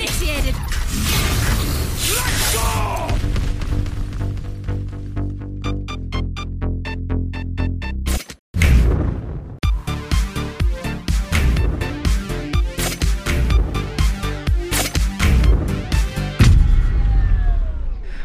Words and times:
initiated. 0.00 0.54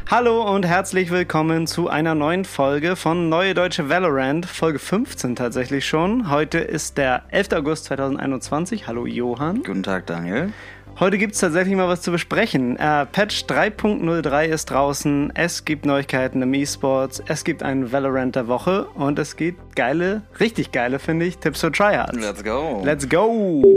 Hallo 0.08 0.44
und 0.44 0.66
herzlich 0.66 1.12
willkommen 1.12 1.68
zu 1.68 1.90
einer 1.90 2.16
neuen 2.16 2.46
Folge 2.46 2.96
von 2.96 3.28
Neue 3.28 3.54
Deutsche 3.54 3.90
Valorant, 3.90 4.46
Folge 4.46 4.80
15 4.80 5.36
tatsächlich 5.36 5.86
schon. 5.86 6.30
Heute 6.30 6.60
ist 6.60 6.98
der 6.98 7.24
11. 7.32 7.52
August 7.52 7.86
2021. 7.86 8.88
Hallo 8.88 9.06
Johann. 9.06 9.64
Guten 9.64 9.84
Tag, 9.84 10.06
Daniel. 10.06 10.54
Heute 10.98 11.18
gibt 11.18 11.34
es 11.34 11.42
tatsächlich 11.42 11.76
mal 11.76 11.90
was 11.90 12.02
zu 12.02 12.12
besprechen. 12.12 12.78
Äh, 12.78 13.06
Patch 13.06 13.44
3.03 13.44 14.46
ist 14.46 14.70
draußen, 14.72 15.34
es 15.36 15.66
gibt 15.66 15.86
Neuigkeiten 15.86 16.42
im 16.42 16.54
E-Sports, 16.54 17.22
es 17.28 17.44
gibt 17.44 17.64
einen 17.64 17.92
Valorant 17.92 18.38
der 18.38 18.48
Woche 18.48 18.86
und 18.96 19.20
es 19.20 19.36
gibt 19.36 19.76
geile, 19.76 20.22
richtig 20.40 20.72
geile, 20.72 21.00
finde 21.00 21.26
ich, 21.26 21.38
Tipps 21.38 21.60
für 21.60 21.72
Tryhards. 21.72 22.18
Let's 22.18 22.42
go. 22.42 22.82
Let's 22.86 23.10
go! 23.10 23.74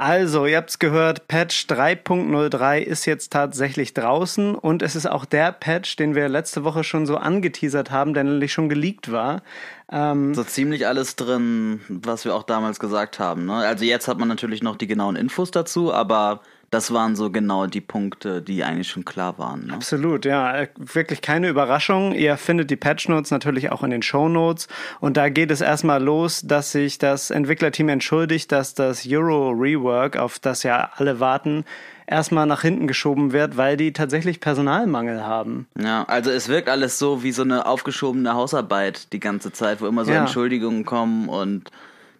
Also, 0.00 0.46
ihr 0.46 0.58
habt's 0.58 0.78
gehört, 0.78 1.26
Patch 1.26 1.66
3.03 1.66 2.78
ist 2.78 3.04
jetzt 3.04 3.32
tatsächlich 3.32 3.94
draußen 3.94 4.54
und 4.54 4.80
es 4.80 4.94
ist 4.94 5.06
auch 5.06 5.24
der 5.24 5.50
Patch, 5.50 5.96
den 5.96 6.14
wir 6.14 6.28
letzte 6.28 6.62
Woche 6.62 6.84
schon 6.84 7.04
so 7.04 7.16
angeteasert 7.16 7.90
haben, 7.90 8.14
der 8.14 8.22
nämlich 8.22 8.52
schon 8.52 8.68
geleakt 8.68 9.10
war. 9.10 9.42
Ähm, 9.90 10.36
so 10.36 10.44
ziemlich 10.44 10.86
alles 10.86 11.16
drin, 11.16 11.80
was 11.88 12.24
wir 12.24 12.36
auch 12.36 12.44
damals 12.44 12.78
gesagt 12.78 13.18
haben. 13.18 13.46
Ne? 13.46 13.54
Also 13.54 13.84
jetzt 13.84 14.06
hat 14.06 14.20
man 14.20 14.28
natürlich 14.28 14.62
noch 14.62 14.76
die 14.76 14.86
genauen 14.86 15.16
Infos 15.16 15.50
dazu, 15.50 15.92
aber 15.92 16.42
das 16.70 16.92
waren 16.92 17.16
so 17.16 17.30
genau 17.30 17.66
die 17.66 17.80
Punkte, 17.80 18.42
die 18.42 18.62
eigentlich 18.62 18.88
schon 18.88 19.04
klar 19.04 19.38
waren. 19.38 19.66
Ne? 19.66 19.72
Absolut, 19.72 20.26
ja. 20.26 20.54
Äh, 20.54 20.68
wirklich 20.76 21.22
keine 21.22 21.48
Überraschung. 21.48 22.12
Ihr 22.12 22.36
findet 22.36 22.70
die 22.70 22.76
Patch 22.76 23.08
Notes 23.08 23.30
natürlich 23.30 23.72
auch 23.72 23.82
in 23.82 23.90
den 23.90 24.02
Show 24.02 24.28
Notes. 24.28 24.68
Und 25.00 25.16
da 25.16 25.30
geht 25.30 25.50
es 25.50 25.62
erstmal 25.62 26.02
los, 26.02 26.42
dass 26.42 26.72
sich 26.72 26.98
das 26.98 27.30
Entwicklerteam 27.30 27.88
entschuldigt, 27.88 28.52
dass 28.52 28.74
das 28.74 29.06
Euro 29.08 29.50
Rework, 29.50 30.18
auf 30.18 30.38
das 30.38 30.62
ja 30.62 30.90
alle 30.96 31.20
warten, 31.20 31.64
erstmal 32.06 32.46
nach 32.46 32.60
hinten 32.60 32.86
geschoben 32.86 33.32
wird, 33.32 33.56
weil 33.56 33.78
die 33.78 33.94
tatsächlich 33.94 34.40
Personalmangel 34.40 35.24
haben. 35.24 35.68
Ja, 35.78 36.04
also 36.04 36.30
es 36.30 36.48
wirkt 36.48 36.68
alles 36.68 36.98
so 36.98 37.22
wie 37.22 37.32
so 37.32 37.42
eine 37.42 37.66
aufgeschobene 37.66 38.34
Hausarbeit 38.34 39.12
die 39.12 39.20
ganze 39.20 39.52
Zeit, 39.52 39.80
wo 39.80 39.86
immer 39.86 40.04
so 40.04 40.12
ja. 40.12 40.20
Entschuldigungen 40.20 40.84
kommen 40.84 41.28
und 41.28 41.70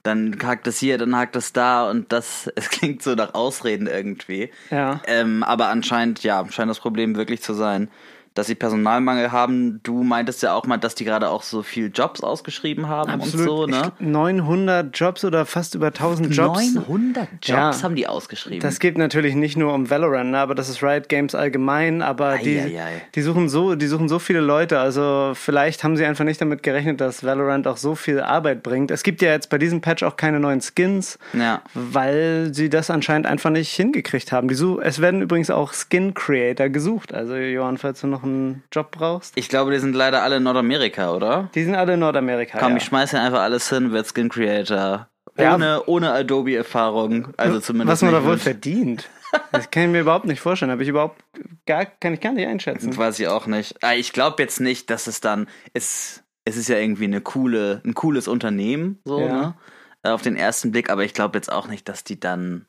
dann 0.03 0.37
hakt 0.43 0.67
es 0.67 0.79
hier, 0.79 0.99
dann 0.99 1.17
hakt 1.17 1.37
es 1.37 1.53
da 1.53 1.89
und 1.91 2.13
das, 2.13 2.51
es 2.57 2.71
klingt 2.71 3.03
so 3.03 3.15
nach 3.15 3.35
Ausreden 3.35 3.87
irgendwie. 3.87 4.51
Ja. 4.71 5.01
Ähm, 5.07 5.43
aber 5.43 5.69
anscheinend, 5.69 6.23
ja, 6.23 6.45
scheint 6.51 6.71
das 6.71 6.81
Problem 6.81 7.17
wirklich 7.17 7.43
zu 7.43 7.55
sein 7.55 7.91
dass 8.39 8.47
sie 8.47 8.55
Personalmangel 8.55 9.33
haben. 9.33 9.81
Du 9.83 10.05
meintest 10.05 10.45
ja 10.45 10.55
auch 10.55 10.65
mal, 10.65 10.77
dass 10.77 10.95
die 10.95 11.05
gerade 11.05 11.29
auch 11.29 11.43
so 11.43 11.65
viel 11.65 11.91
Jobs 11.93 12.21
ausgeschrieben 12.21 12.89
haben 12.89 13.11
Absolut. 13.11 13.67
und 13.67 13.75
so, 13.75 13.81
ne? 13.81 13.93
900 13.99 14.97
Jobs 14.97 15.25
oder 15.25 15.45
fast 15.45 15.75
über 15.75 15.89
1000 15.89 16.33
Jobs. 16.33 16.73
900 16.73 17.29
Jobs 17.43 17.49
ja. 17.49 17.83
haben 17.83 17.97
die 17.97 18.07
ausgeschrieben. 18.07 18.61
Das 18.61 18.79
geht 18.79 18.97
natürlich 18.97 19.35
nicht 19.35 19.57
nur 19.57 19.75
um 19.75 19.91
Valorant, 19.91 20.31
ne? 20.31 20.39
aber 20.39 20.55
das 20.55 20.69
ist 20.69 20.85
Riot 20.85 21.09
Games 21.09 21.35
allgemein, 21.35 22.01
aber 22.01 22.29
ei, 22.29 22.39
die, 22.39 22.61
ei, 22.61 22.81
ei. 22.81 23.03
die 23.13 23.23
suchen 23.23 23.49
so, 23.49 23.75
die 23.75 23.89
suchen 23.89 24.09
so 24.09 24.21
viele 24.21 24.41
Leute, 24.41 24.79
also 24.79 25.33
vielleicht 25.35 25.83
haben 25.83 25.97
sie 25.97 26.05
einfach 26.05 26.25
nicht 26.25 26.41
damit 26.41 26.63
gerechnet, 26.63 27.01
dass 27.01 27.25
Valorant 27.25 27.67
auch 27.67 27.77
so 27.77 27.97
viel 27.97 28.21
Arbeit 28.21 28.63
bringt. 28.63 28.93
Es 28.93 29.03
gibt 29.03 29.21
ja 29.21 29.31
jetzt 29.31 29.51
bei 29.51 29.59
diesem 29.59 29.81
Patch 29.81 30.05
auch 30.05 30.17
keine 30.17 30.39
neuen 30.39 30.61
Skins, 30.61 31.19
ja. 31.33 31.61
weil 31.75 32.55
sie 32.55 32.69
das 32.71 32.89
anscheinend 32.89 33.27
einfach 33.27 33.51
nicht 33.51 33.73
hingekriegt 33.73 34.31
haben. 34.31 34.47
Die 34.47 34.55
es 34.83 35.01
werden 35.01 35.23
übrigens 35.23 35.51
auch 35.51 35.73
Skin 35.73 36.15
Creator 36.15 36.69
gesucht, 36.69 37.13
also 37.13 37.35
Johann, 37.35 37.79
falls 37.79 38.01
du 38.01 38.07
noch 38.07 38.28
einen 38.29 38.63
Job 38.73 38.91
brauchst? 38.91 39.33
Ich 39.37 39.49
glaube, 39.49 39.73
die 39.73 39.79
sind 39.79 39.95
leider 39.95 40.23
alle 40.23 40.37
in 40.37 40.43
Nordamerika, 40.43 41.13
oder? 41.13 41.51
Die 41.55 41.65
sind 41.65 41.75
alle 41.75 41.95
in 41.95 42.01
Nordamerika. 42.01 42.59
Komm, 42.59 42.73
ja. 42.73 42.77
ich 42.77 42.85
schmeiße 42.85 43.19
einfach 43.19 43.41
alles 43.41 43.69
hin, 43.69 43.93
wird 43.93 44.07
Skin 44.07 44.29
Creator. 44.29 45.09
Ohne, 45.37 45.67
ja. 45.67 45.83
ohne 45.87 46.13
Adobe-Erfahrung. 46.13 47.29
Also 47.37 47.61
zumindest. 47.61 47.93
Was 47.93 48.03
man 48.03 48.13
da 48.13 48.25
wohl 48.25 48.39
verdient. 48.39 49.09
Das 49.53 49.71
kann 49.71 49.85
ich 49.85 49.89
mir 49.91 50.01
überhaupt 50.01 50.25
nicht 50.25 50.41
vorstellen. 50.41 50.73
Habe 50.73 50.83
ich 50.83 50.89
überhaupt 50.89 51.23
gar, 51.67 51.85
kann 51.87 52.15
ich 52.15 52.21
gar 52.21 52.33
nicht 52.33 52.47
einschätzen. 52.47 52.89
Das 52.89 52.99
weiß 52.99 53.21
ich 53.21 53.29
auch 53.29 53.47
nicht. 53.47 53.77
Ah, 53.83 53.95
ich 53.95 54.13
glaube 54.13 54.43
jetzt 54.43 54.61
nicht, 54.61 54.91
dass 54.91 55.07
es 55.07 55.21
dann, 55.21 55.49
es, 55.75 56.25
es 56.45 56.57
ist 56.57 56.69
ja 56.69 56.79
irgendwie 56.79 57.05
eine 57.05 57.21
coole, 57.21 57.83
ein 57.85 57.95
cooles 57.95 58.27
Unternehmen, 58.27 59.01
so, 59.05 59.21
ja. 59.21 59.27
ne? 59.29 59.55
Auf 60.05 60.23
den 60.23 60.37
ersten 60.37 60.71
Blick, 60.71 60.91
aber 60.91 61.05
ich 61.05 61.13
glaube 61.13 61.37
jetzt 61.37 61.51
auch 61.53 61.67
nicht, 61.69 61.89
dass 61.89 62.05
die 62.05 62.19
dann 62.19 62.67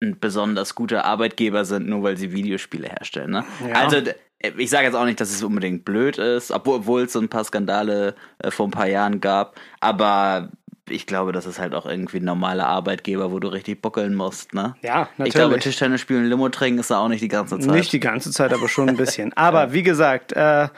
ein 0.00 0.20
besonders 0.20 0.74
guter 0.74 1.04
Arbeitgeber 1.04 1.64
sind, 1.64 1.88
nur 1.88 2.02
weil 2.02 2.16
sie 2.16 2.32
Videospiele 2.32 2.88
herstellen. 2.88 3.30
Ne? 3.30 3.44
Ja. 3.66 3.74
Also 3.74 4.02
ich 4.40 4.70
sage 4.70 4.86
jetzt 4.86 4.94
auch 4.94 5.04
nicht, 5.04 5.20
dass 5.20 5.30
es 5.30 5.42
unbedingt 5.42 5.84
blöd 5.84 6.18
ist, 6.18 6.50
obwohl 6.50 7.02
es 7.02 7.12
so 7.12 7.20
ein 7.20 7.28
paar 7.28 7.44
Skandale 7.44 8.14
äh, 8.38 8.50
vor 8.50 8.66
ein 8.68 8.72
paar 8.72 8.88
Jahren 8.88 9.20
gab, 9.20 9.56
aber 9.80 10.50
ich 10.90 11.06
glaube, 11.06 11.32
das 11.32 11.46
ist 11.46 11.58
halt 11.58 11.74
auch 11.74 11.86
irgendwie 11.86 12.18
ein 12.18 12.24
normaler 12.24 12.66
Arbeitgeber, 12.66 13.32
wo 13.32 13.38
du 13.38 13.48
richtig 13.48 13.80
buckeln 13.82 14.14
musst, 14.14 14.54
ne? 14.54 14.74
Ja, 14.82 15.08
natürlich. 15.16 15.28
Ich 15.28 15.34
glaube, 15.34 15.58
Tischtennis 15.58 16.00
spielen, 16.00 16.26
Limo 16.26 16.48
trinken 16.48 16.80
ist 16.80 16.90
da 16.90 16.98
auch 16.98 17.08
nicht 17.08 17.22
die 17.22 17.28
ganze 17.28 17.58
Zeit. 17.58 17.74
Nicht 17.74 17.92
die 17.92 18.00
ganze 18.00 18.30
Zeit, 18.30 18.52
aber 18.52 18.68
schon 18.68 18.88
ein 18.88 18.96
bisschen. 18.96 19.32
Aber 19.38 19.72
wie 19.72 19.82
gesagt, 19.82 20.32
äh, 20.32 20.68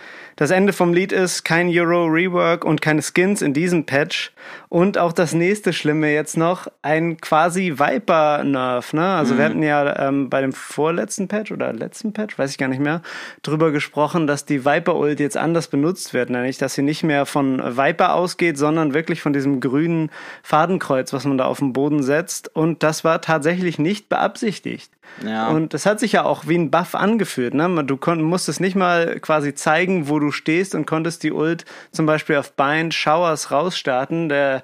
das 0.41 0.51
Ende 0.51 0.73
vom 0.73 0.95
Lied 0.95 1.13
ist 1.13 1.45
kein 1.45 1.69
Euro 1.69 2.07
Rework 2.07 2.65
und 2.65 2.81
keine 2.81 3.03
Skins 3.03 3.43
in 3.43 3.53
diesem 3.53 3.85
Patch. 3.85 4.33
Und 4.71 4.97
auch 4.97 5.13
das 5.13 5.35
nächste 5.35 5.75
Schlimme 5.75 6.15
jetzt 6.15 6.39
noch, 6.39 6.67
ein 6.81 7.19
quasi 7.19 7.75
Viper-Nerf, 7.79 8.95
ne? 8.95 9.07
Also 9.07 9.35
mhm. 9.35 9.39
wir 9.39 9.45
hatten 9.45 9.63
ja 9.63 10.09
ähm, 10.09 10.31
bei 10.31 10.41
dem 10.41 10.55
vorletzten 10.55 11.29
Patch 11.29 11.53
oder 11.53 11.75
letzten 11.75 12.15
Patch, 12.15 12.39
weiß 12.39 12.53
ich 12.53 12.57
gar 12.57 12.69
nicht 12.69 12.81
mehr, 12.81 13.03
drüber 13.43 13.71
gesprochen, 13.71 14.27
dass 14.27 14.47
die 14.47 14.65
Viper-Ult 14.65 15.21
jetzt 15.21 15.37
anders 15.37 15.69
benutzt 15.69 16.15
wird, 16.15 16.31
nämlich 16.31 16.57
dass 16.57 16.73
sie 16.73 16.83
nicht 16.83 17.03
mehr 17.03 17.27
von 17.27 17.77
Viper 17.77 18.15
ausgeht, 18.15 18.57
sondern 18.57 18.95
wirklich 18.95 19.21
von 19.21 19.35
diesem 19.35 19.61
grünen 19.61 20.00
Fadenkreuz, 20.43 21.13
was 21.13 21.25
man 21.25 21.37
da 21.37 21.45
auf 21.45 21.59
den 21.59 21.73
Boden 21.73 22.03
setzt. 22.03 22.55
Und 22.55 22.83
das 22.83 23.05
war 23.05 23.21
tatsächlich 23.21 23.79
nicht 23.79 24.09
beabsichtigt. 24.09 24.91
Ja. 25.25 25.49
Und 25.49 25.75
das 25.75 25.87
hat 25.87 26.01
sich 26.01 26.13
ja 26.13 26.25
auch 26.25 26.47
wie 26.47 26.57
ein 26.57 26.71
Buff 26.71 26.95
angefühlt. 26.95 27.55
Ne? 27.55 27.85
Du 27.85 27.99
musstest 28.17 28.61
nicht 28.61 28.77
mal 28.77 29.19
quasi 29.21 29.55
zeigen, 29.55 30.09
wo 30.09 30.19
du 30.19 30.31
stehst 30.31 30.75
und 30.75 30.87
konntest 30.87 31.23
die 31.23 31.33
Ult 31.33 31.65
zum 31.93 32.07
Beispiel 32.07 32.37
auf 32.37 32.53
Bind 32.53 32.95
Showers 32.95 33.51
rausstarten. 33.51 34.29
Der, 34.29 34.63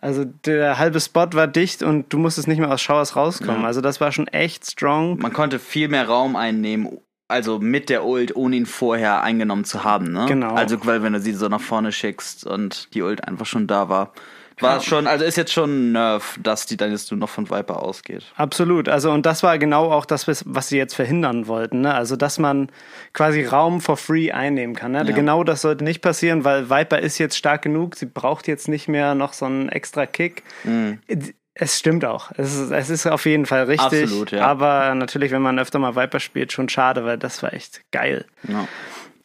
also 0.00 0.24
der 0.24 0.78
halbe 0.78 1.00
Spot 1.00 1.28
war 1.32 1.46
dicht 1.46 1.82
und 1.82 2.12
du 2.12 2.18
musstest 2.18 2.48
nicht 2.48 2.58
mehr 2.58 2.70
aus 2.70 2.80
Showers 2.80 3.16
rauskommen. 3.16 3.62
Ja. 3.62 3.66
Also 3.66 3.80
das 3.80 4.00
war 4.00 4.12
schon 4.12 4.28
echt 4.28 4.70
strong. 4.70 5.18
Man 5.18 5.32
konnte 5.32 5.58
viel 5.58 5.88
mehr 5.88 6.06
Raum 6.06 6.36
einnehmen, 6.36 6.98
also 7.26 7.58
mit 7.58 7.90
der 7.90 8.04
Ult, 8.06 8.36
ohne 8.36 8.56
ihn 8.56 8.66
vorher 8.66 9.22
eingenommen 9.22 9.64
zu 9.64 9.84
haben. 9.84 10.12
Ne? 10.12 10.26
Genau. 10.26 10.54
Also 10.54 10.78
weil 10.86 11.02
wenn 11.02 11.12
du 11.12 11.20
sie 11.20 11.32
so 11.32 11.48
nach 11.48 11.60
vorne 11.60 11.92
schickst 11.92 12.46
und 12.46 12.94
die 12.94 13.02
Ult 13.02 13.26
einfach 13.26 13.46
schon 13.46 13.66
da 13.66 13.88
war. 13.88 14.12
War 14.60 14.80
schon, 14.80 15.06
also 15.06 15.24
ist 15.24 15.36
jetzt 15.36 15.52
schon 15.52 15.90
ein 15.90 15.92
Nerf, 15.92 16.38
dass 16.42 16.66
die 16.66 16.76
dann 16.76 16.90
jetzt 16.90 17.10
nur 17.10 17.18
noch 17.18 17.28
von 17.28 17.50
Viper 17.50 17.82
ausgeht. 17.82 18.24
Absolut. 18.36 18.88
Also, 18.88 19.10
und 19.10 19.26
das 19.26 19.42
war 19.42 19.58
genau 19.58 19.90
auch 19.90 20.04
das, 20.04 20.26
was 20.26 20.68
sie 20.68 20.76
jetzt 20.76 20.94
verhindern 20.94 21.46
wollten. 21.46 21.82
Ne? 21.82 21.94
Also, 21.94 22.16
dass 22.16 22.38
man 22.38 22.70
quasi 23.12 23.44
Raum 23.44 23.80
for 23.80 23.96
free 23.96 24.32
einnehmen 24.32 24.74
kann. 24.74 24.92
Ne? 24.92 25.04
Ja. 25.06 25.14
Genau 25.14 25.44
das 25.44 25.62
sollte 25.62 25.84
nicht 25.84 26.00
passieren, 26.00 26.44
weil 26.44 26.70
Viper 26.70 26.98
ist 26.98 27.18
jetzt 27.18 27.36
stark 27.36 27.62
genug. 27.62 27.96
Sie 27.96 28.06
braucht 28.06 28.48
jetzt 28.48 28.68
nicht 28.68 28.88
mehr 28.88 29.14
noch 29.14 29.32
so 29.32 29.46
einen 29.46 29.68
extra 29.68 30.06
Kick. 30.06 30.42
Mhm. 30.64 30.98
Es 31.60 31.76
stimmt 31.76 32.04
auch. 32.04 32.30
Es 32.36 32.54
ist, 32.54 32.70
es 32.70 32.88
ist 32.88 33.06
auf 33.06 33.26
jeden 33.26 33.44
Fall 33.44 33.64
richtig. 33.64 34.04
Absolut, 34.04 34.30
ja. 34.30 34.46
Aber 34.46 34.94
natürlich, 34.94 35.32
wenn 35.32 35.42
man 35.42 35.58
öfter 35.58 35.80
mal 35.80 35.96
Viper 35.96 36.20
spielt, 36.20 36.52
schon 36.52 36.68
schade, 36.68 37.04
weil 37.04 37.18
das 37.18 37.42
war 37.42 37.52
echt 37.52 37.82
geil. 37.90 38.26
Ja. 38.46 38.68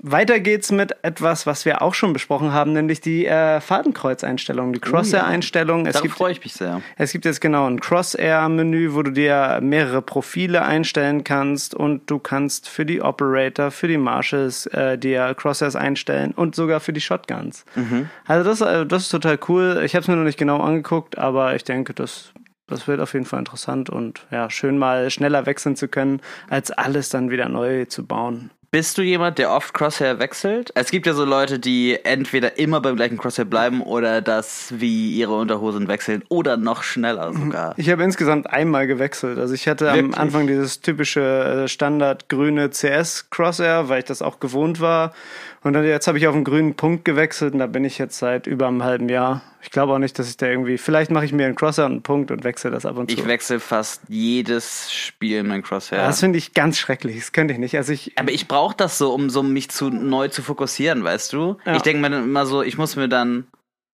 Weiter 0.05 0.41
geht's 0.41 0.69
mit 0.69 0.97
etwas, 1.01 1.47
was 1.47 1.63
wir 1.63 1.81
auch 1.81 1.93
schon 1.93 2.11
besprochen 2.11 2.51
haben, 2.51 2.73
nämlich 2.73 2.99
die 2.99 3.25
äh, 3.25 3.61
Fadenkreuzeinstellung, 3.61 4.73
die 4.73 4.79
Crosshair-Einstellung. 4.79 5.85
Darauf 5.85 6.11
freue 6.11 6.33
ich 6.33 6.43
mich 6.43 6.51
sehr. 6.51 6.81
Es 6.97 7.13
gibt 7.13 7.23
jetzt 7.23 7.39
genau 7.39 7.67
ein 7.67 7.79
Crosshair-Menü, 7.79 8.95
wo 8.95 9.01
du 9.03 9.11
dir 9.11 9.59
mehrere 9.61 10.01
Profile 10.01 10.63
einstellen 10.63 11.23
kannst 11.23 11.73
und 11.73 12.11
du 12.11 12.19
kannst 12.19 12.67
für 12.67 12.85
die 12.85 13.01
Operator, 13.01 13.71
für 13.71 13.87
die 13.87 13.97
Marshals 13.97 14.65
äh, 14.67 14.97
dir 14.97 15.33
Crosshairs 15.35 15.77
einstellen 15.77 16.33
und 16.33 16.53
sogar 16.53 16.81
für 16.81 16.91
die 16.91 16.99
Shotguns. 17.01 17.63
Mhm. 17.75 18.09
Also 18.25 18.49
das, 18.49 18.59
äh, 18.59 18.85
das 18.85 19.03
ist 19.03 19.09
total 19.09 19.39
cool. 19.47 19.83
Ich 19.85 19.95
habe 19.95 20.01
es 20.01 20.09
mir 20.09 20.17
noch 20.17 20.25
nicht 20.25 20.37
genau 20.37 20.59
angeguckt, 20.59 21.17
aber 21.17 21.55
ich 21.55 21.63
denke, 21.63 21.93
das 21.93 22.33
das 22.67 22.87
wird 22.87 22.99
auf 23.01 23.13
jeden 23.13 23.25
Fall 23.25 23.39
interessant 23.39 23.89
und 23.89 24.25
ja, 24.31 24.49
schön 24.49 24.77
mal 24.77 25.09
schneller 25.11 25.45
wechseln 25.45 25.75
zu 25.75 25.87
können, 25.87 26.21
als 26.49 26.71
alles 26.71 27.09
dann 27.09 27.29
wieder 27.29 27.49
neu 27.49 27.85
zu 27.85 28.05
bauen. 28.05 28.51
Bist 28.73 28.97
du 28.97 29.03
jemand, 29.03 29.37
der 29.37 29.51
oft 29.51 29.71
Crosshair 29.75 30.17
wechselt? 30.17 30.71
Es 30.73 30.89
gibt 30.89 31.05
ja 31.05 31.13
so 31.13 31.25
Leute, 31.25 31.59
die 31.59 31.99
entweder 32.03 32.57
immer 32.57 32.81
beim 32.81 32.95
gleichen 32.95 33.19
Crosshair 33.19 33.45
bleiben 33.45 33.83
oder 33.83 34.19
das 34.19 34.73
wie 34.75 35.11
ihre 35.11 35.35
Unterhosen 35.35 35.87
wechseln 35.87 36.23
oder 36.27 36.57
noch 36.57 36.81
schneller 36.81 37.31
sogar. 37.33 37.75
Ich 37.77 37.91
habe 37.91 38.01
insgesamt 38.01 38.49
einmal 38.49 38.87
gewechselt. 38.87 39.37
Also 39.37 39.53
ich 39.53 39.67
hatte 39.67 39.85
Wirklich? 39.85 40.05
am 40.05 40.13
Anfang 40.15 40.47
dieses 40.47 40.81
typische 40.81 41.65
äh, 41.65 41.67
Standard 41.67 42.29
grüne 42.29 42.71
CS 42.71 43.29
Crosshair, 43.29 43.89
weil 43.89 43.99
ich 43.99 44.05
das 44.05 44.23
auch 44.23 44.39
gewohnt 44.39 44.81
war. 44.81 45.13
Und 45.63 45.73
dann, 45.73 45.85
jetzt 45.85 46.07
habe 46.07 46.17
ich 46.17 46.27
auf 46.27 46.35
einen 46.35 46.43
grünen 46.43 46.75
Punkt 46.75 47.05
gewechselt 47.05 47.53
und 47.53 47.59
da 47.59 47.67
bin 47.67 47.85
ich 47.85 47.97
jetzt 47.97 48.17
seit 48.19 48.47
über 48.47 48.67
einem 48.67 48.83
halben 48.83 49.07
Jahr. 49.07 49.41
Ich 49.61 49.71
glaube 49.71 49.93
auch 49.93 49.97
nicht, 49.97 50.19
dass 50.19 50.29
ich 50.29 50.35
da 50.35 50.45
irgendwie. 50.47 50.77
Vielleicht 50.77 51.09
mache 51.09 51.23
ich 51.23 51.31
mir 51.31 51.45
einen 51.45 51.55
Crosser 51.55 51.85
und 51.85 51.91
einen 51.93 52.01
Punkt 52.03 52.31
und 52.31 52.43
wechsle 52.43 52.69
das 52.69 52.85
ab 52.85 52.97
und 52.97 53.09
zu. 53.09 53.17
Ich 53.17 53.25
wechsle 53.25 53.61
fast 53.61 54.01
jedes 54.09 54.91
Spiel 54.91 55.37
in 55.39 55.47
mein 55.47 55.63
Crosshair. 55.63 55.99
Ja, 55.99 56.07
das 56.07 56.19
finde 56.19 56.37
ich 56.37 56.53
ganz 56.53 56.77
schrecklich. 56.77 57.15
Das 57.17 57.31
könnte 57.31 57.53
ich 57.53 57.59
nicht. 57.59 57.77
Also 57.77 57.93
ich, 57.93 58.11
Aber 58.17 58.31
ich 58.31 58.49
brauche 58.49 58.75
das 58.75 58.97
so, 58.97 59.13
um 59.13 59.29
so 59.29 59.41
mich 59.41 59.69
zu 59.69 59.89
neu 59.89 60.27
zu 60.27 60.41
fokussieren, 60.41 61.03
weißt 61.05 61.31
du? 61.31 61.57
Ja. 61.65 61.77
Ich 61.77 61.81
denke 61.81 62.01
mir 62.01 62.09
dann 62.09 62.25
immer 62.25 62.45
so, 62.45 62.61
ich 62.61 62.77
muss 62.77 62.97
mir 62.97 63.07
dann 63.07 63.47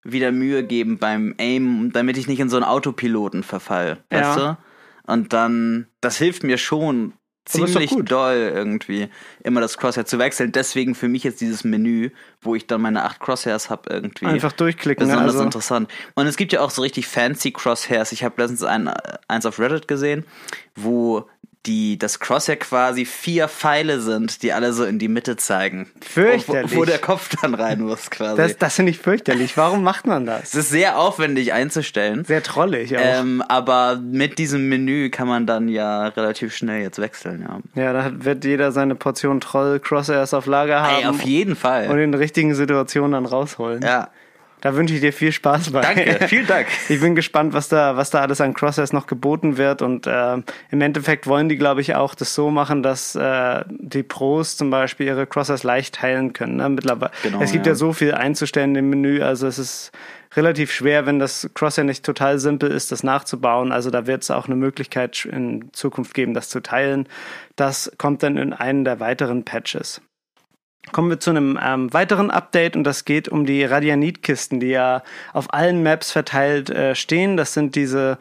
wieder 0.04 0.31
Mühe 0.31 0.63
geben 0.63 0.98
beim 0.98 1.36
Aim, 1.38 1.92
damit 1.94 2.18
ich 2.18 2.27
nicht 2.27 2.39
in 2.39 2.50
so 2.50 2.56
einen 2.57 2.65
Autopiloten 2.65 3.44
verfall, 3.44 3.98
weißt 4.10 4.38
Ja. 4.39 4.57
du? 5.07 5.12
Und 5.13 5.33
dann, 5.33 5.88
das 6.01 6.18
hilft 6.18 6.44
mir 6.44 6.57
schon 6.57 7.13
ziemlich 7.50 7.92
doll 8.06 8.51
irgendwie, 8.54 9.10
immer 9.44 9.62
das 9.62 9.78
Crosshair 9.78 10.06
zu 10.06 10.19
wechseln. 10.19 10.51
Deswegen 10.51 10.96
für 10.96 11.07
mich 11.07 11.24
jetzt 11.24 11.42
dieses 11.42 11.63
Menü, 11.63 12.12
wo 12.42 12.56
ich 12.56 12.68
dann 12.68 12.81
meine 12.81 13.04
acht 13.04 13.19
Crosshairs 13.19 13.69
habe 13.69 13.90
irgendwie. 13.90 14.25
einfach 14.25 14.51
durchklicken. 14.51 15.07
Besonders 15.07 15.34
Also, 15.34 15.44
interessant. 15.44 15.92
Und 16.16 16.28
es 16.28 16.38
gibt 16.38 16.54
ja 16.54 16.62
auch 16.62 16.69
so 16.69 16.81
richtig 16.81 17.07
fancy 17.07 17.51
Crosshairs. 17.51 18.12
Ich 18.12 18.24
habe 18.24 18.42
letztens 18.42 18.63
ein, 18.63 18.90
eins 19.28 19.46
auf 19.46 19.60
Reddit 19.60 19.88
gesehen, 19.88 20.25
wo 20.75 21.28
die 21.66 21.98
das 21.98 22.20
Crosshair 22.20 22.56
quasi 22.56 23.04
vier 23.06 23.50
Pfeile 23.50 24.00
sind, 24.00 24.44
die 24.44 24.54
alle 24.54 24.72
so 24.72 24.86
in 24.86 24.98
die 24.98 25.10
Mitte 25.10 25.36
zeigen. 25.36 25.92
Fürchterlich. 26.02 26.74
Wo, 26.74 26.80
wo 26.80 26.86
der 26.86 27.00
Kopf 27.00 27.36
dann 27.42 27.54
rein 27.54 27.82
muss 27.82 28.10
quasi. 28.10 28.38
das, 28.38 28.58
das 28.58 28.76
finde 28.76 28.92
ich 28.92 29.00
fürchterlich. 29.00 29.58
Warum 29.58 29.84
macht 29.84 30.08
man 30.08 30.26
das? 30.26 30.54
es 30.54 30.56
ist 30.56 30.70
sehr 30.70 30.98
aufwendig 30.98 31.52
einzustellen. 31.52 32.24
Sehr 32.24 32.44
trollig 32.44 32.98
auch. 32.98 33.02
Ähm, 33.04 33.44
aber 33.48 34.00
mit 34.02 34.38
diesem 34.38 34.70
Menü 34.70 35.10
kann 35.10 35.28
man 35.28 35.46
dann 35.46 35.68
ja 35.68 36.08
relativ 36.08 36.56
schnell 36.56 36.82
jetzt 36.82 37.00
wechseln, 37.00 37.46
ja. 37.76 37.84
ja, 37.84 37.94
da 37.94 38.24
wird 38.24 38.46
jeder 38.46 38.72
seine 38.72 38.96
Portion 38.96 39.42
Troll-Crosshairs 39.42 40.34
auf 40.34 40.46
Lager 40.46 40.82
haben 40.82 41.04
Ey, 41.04 41.06
auf 41.08 41.22
jeden 41.24 41.52
und 41.52 41.58
Fall. 41.58 41.86
in 41.86 41.98
den 41.98 42.14
richtigen 42.14 42.56
Situationen 42.56 43.12
dann 43.12 43.26
rausholen. 43.26 43.82
Ja. 43.82 44.10
Da 44.62 44.76
wünsche 44.76 44.94
ich 44.94 45.02
dir 45.02 45.14
viel 45.14 45.32
Spaß 45.32 45.72
bei. 45.72 45.82
Danke, 45.82 46.28
vielen 46.28 46.48
Dank. 46.48 46.68
Ich 46.90 47.00
bin 47.02 47.16
gespannt, 47.16 47.54
was 47.54 47.70
da, 47.70 47.96
was 47.98 48.10
da 48.10 48.22
alles 48.22 48.42
an 48.42 48.54
Crosshairs 48.54 48.94
noch 48.94 49.08
geboten 49.08 49.58
wird. 49.58 49.82
Und 49.82 50.08
äh, 50.08 50.38
im 50.72 50.82
Endeffekt 50.82 51.28
wollen 51.28 51.50
die, 51.50 51.58
glaube 51.58 51.82
ich, 51.82 51.96
auch 51.96 52.16
das 52.16 52.34
so 52.34 52.50
machen, 52.50 52.84
dass 52.84 53.16
äh, 53.16 53.64
die 53.70 54.04
Pros 54.04 54.58
zum 54.58 54.70
Beispiel 54.70 55.08
ihre 55.08 55.28
Crosshairs 55.28 55.64
leicht 55.64 55.96
teilen 55.96 56.34
können. 56.34 56.58
Ne? 56.58 56.70
Mittlerweile. 56.70 57.12
Genau, 57.24 57.42
es 57.42 57.52
gibt 57.52 57.66
ja. 57.66 57.72
ja. 57.72 57.76
so 57.76 57.94
viel 57.94 58.14
einzustellen 58.14 58.76
im 58.76 58.90
Menü. 58.90 59.22
Also 59.22 59.48
es 59.48 59.60
ist 59.60 59.92
relativ 60.36 60.72
schwer, 60.72 61.06
wenn 61.06 61.20
das 61.20 61.50
Crosshair 61.54 61.84
nicht 61.84 62.04
total 62.04 62.40
simpel 62.40 62.70
ist, 62.72 62.92
das 62.92 63.04
nachzubauen. 63.04 63.72
Also 63.72 63.90
da 63.90 64.08
wird 64.08 64.24
es 64.24 64.32
auch 64.32 64.46
eine 64.46 64.56
Möglichkeit 64.56 65.26
in 65.26 65.70
Zukunft 65.74 66.14
geben, 66.14 66.34
das 66.34 66.50
zu 66.50 66.62
teilen. 66.62 67.08
Das 67.56 67.92
kommt 67.98 68.24
dann 68.24 68.38
in 68.38 68.54
einen 68.54 68.86
der 68.86 69.00
weiteren 69.00 69.46
Patches. 69.46 70.02
Kommen 70.91 71.09
wir 71.09 71.19
zu 71.19 71.30
einem 71.30 71.59
ähm, 71.62 71.94
weiteren 71.94 72.31
Update 72.31 72.75
und 72.75 72.83
das 72.83 73.06
geht 73.06 73.30
um 73.30 73.45
die 73.45 73.63
Radianit-Kisten, 73.63 74.59
die 74.59 74.69
ja 74.69 75.03
auf 75.33 75.53
allen 75.53 75.83
Maps 75.83 76.12
verteilt 76.12 76.69
äh, 76.69 76.95
stehen. 76.95 77.38
Das 77.38 77.53
sind 77.53 77.75
diese 77.75 78.18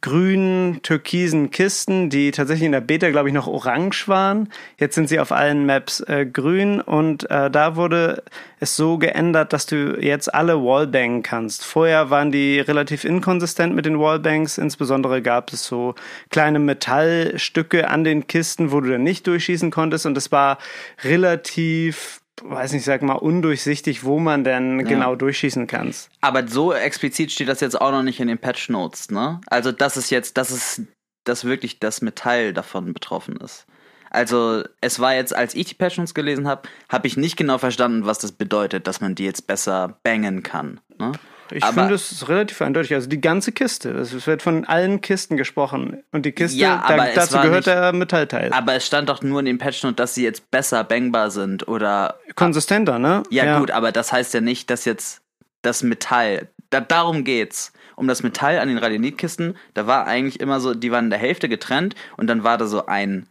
grünen, 0.00 0.82
türkisen 0.82 1.50
Kisten, 1.50 2.10
die 2.10 2.30
tatsächlich 2.30 2.66
in 2.66 2.72
der 2.72 2.80
Beta, 2.80 3.10
glaube 3.10 3.28
ich, 3.28 3.34
noch 3.34 3.46
orange 3.46 4.08
waren. 4.08 4.48
Jetzt 4.78 4.94
sind 4.94 5.08
sie 5.08 5.20
auf 5.20 5.32
allen 5.32 5.66
Maps 5.66 6.00
äh, 6.00 6.26
grün 6.26 6.80
und 6.80 7.30
äh, 7.30 7.50
da 7.50 7.76
wurde 7.76 8.22
es 8.60 8.76
so 8.76 8.98
geändert, 8.98 9.52
dass 9.52 9.66
du 9.66 10.00
jetzt 10.00 10.34
alle 10.34 10.62
Wallbangen 10.62 11.22
kannst. 11.22 11.64
Vorher 11.64 12.10
waren 12.10 12.32
die 12.32 12.60
relativ 12.60 13.04
inkonsistent 13.04 13.74
mit 13.74 13.86
den 13.86 13.98
Wallbangs. 13.98 14.58
Insbesondere 14.58 15.22
gab 15.22 15.52
es 15.52 15.64
so 15.64 15.94
kleine 16.30 16.58
Metallstücke 16.58 17.88
an 17.88 18.04
den 18.04 18.26
Kisten, 18.26 18.72
wo 18.72 18.80
du 18.80 18.90
dann 18.90 19.02
nicht 19.02 19.26
durchschießen 19.26 19.70
konntest 19.70 20.06
und 20.06 20.16
es 20.16 20.32
war 20.32 20.58
relativ 21.04 22.20
weiß 22.42 22.72
nicht, 22.72 22.84
sag 22.84 23.02
mal, 23.02 23.14
undurchsichtig, 23.14 24.04
wo 24.04 24.18
man 24.18 24.44
denn 24.44 24.84
genau 24.84 25.14
durchschießen 25.14 25.66
kann. 25.66 25.94
Aber 26.20 26.46
so 26.48 26.72
explizit 26.72 27.30
steht 27.32 27.48
das 27.48 27.60
jetzt 27.60 27.80
auch 27.80 27.92
noch 27.92 28.02
nicht 28.02 28.20
in 28.20 28.28
den 28.28 28.38
Patch 28.38 28.68
Notes, 28.68 29.10
ne? 29.10 29.40
Also 29.46 29.72
das 29.72 29.96
ist 29.96 30.10
jetzt, 30.10 30.36
das 30.36 30.50
ist, 30.50 30.82
dass 31.24 31.44
wirklich 31.44 31.78
das 31.78 32.02
Metall 32.02 32.52
davon 32.52 32.92
betroffen 32.92 33.36
ist. 33.36 33.66
Also 34.10 34.62
es 34.80 35.00
war 35.00 35.14
jetzt, 35.14 35.34
als 35.34 35.54
ich 35.54 35.66
die 35.66 35.74
Patch 35.74 35.98
Notes 35.98 36.14
gelesen 36.14 36.46
habe, 36.46 36.68
habe 36.88 37.06
ich 37.06 37.16
nicht 37.16 37.36
genau 37.36 37.58
verstanden, 37.58 38.06
was 38.06 38.18
das 38.18 38.32
bedeutet, 38.32 38.86
dass 38.86 39.00
man 39.00 39.14
die 39.16 39.24
jetzt 39.24 39.46
besser 39.46 39.98
bangen 40.04 40.42
kann. 40.42 40.80
Ne? 40.98 41.12
Ich 41.52 41.64
finde, 41.64 41.94
es 41.94 42.28
relativ 42.28 42.60
eindeutig. 42.62 42.94
Also 42.94 43.08
die 43.08 43.20
ganze 43.20 43.52
Kiste. 43.52 43.90
Es 43.90 44.26
wird 44.26 44.42
von 44.42 44.64
allen 44.64 45.00
Kisten 45.00 45.36
gesprochen. 45.36 46.02
Und 46.12 46.24
die 46.26 46.32
Kiste, 46.32 46.58
Ja, 46.58 46.82
aber 46.82 46.96
da, 46.96 47.12
dazu 47.14 47.34
gehört 47.38 47.54
nicht- 47.54 47.66
der 47.66 47.92
Metallteil. 47.92 48.52
Aber 48.52 48.74
es 48.74 48.86
stand 48.86 49.08
doch 49.08 49.22
nur 49.22 49.40
in 49.40 49.46
dem 49.46 49.58
Patch 49.58 49.82
Note, 49.82 49.96
dass 49.96 50.14
sie 50.14 50.24
jetzt 50.24 50.50
besser 50.50 50.84
bangbar 50.84 51.30
sind 51.30 51.68
oder 51.68 52.18
Konsistenter, 52.34 52.98
ne? 52.98 53.22
Ja, 53.30 53.58
gut, 53.58 53.70
aber 53.70 53.92
das 53.92 54.12
heißt 54.12 54.34
ja 54.34 54.40
nicht, 54.40 54.70
dass 54.70 54.84
jetzt 54.84 55.20
das 55.62 55.82
Metall, 55.82 56.48
da, 56.70 56.80
darum 56.80 57.24
geht's. 57.24 57.72
Um 57.96 58.08
das 58.08 58.24
Metall 58.24 58.58
an 58.58 58.66
den 58.66 58.78
Radianitkisten, 58.78 59.56
da 59.74 59.86
war 59.86 60.06
eigentlich 60.08 60.40
immer 60.40 60.58
so, 60.58 60.74
die 60.74 60.90
waren 60.90 61.04
in 61.04 61.10
der 61.10 61.18
Hälfte 61.20 61.48
getrennt 61.48 61.94
und 62.16 62.26
dann 62.26 62.42
war 62.42 62.58
da 62.58 62.66
so 62.66 62.86
ein, 62.86 63.28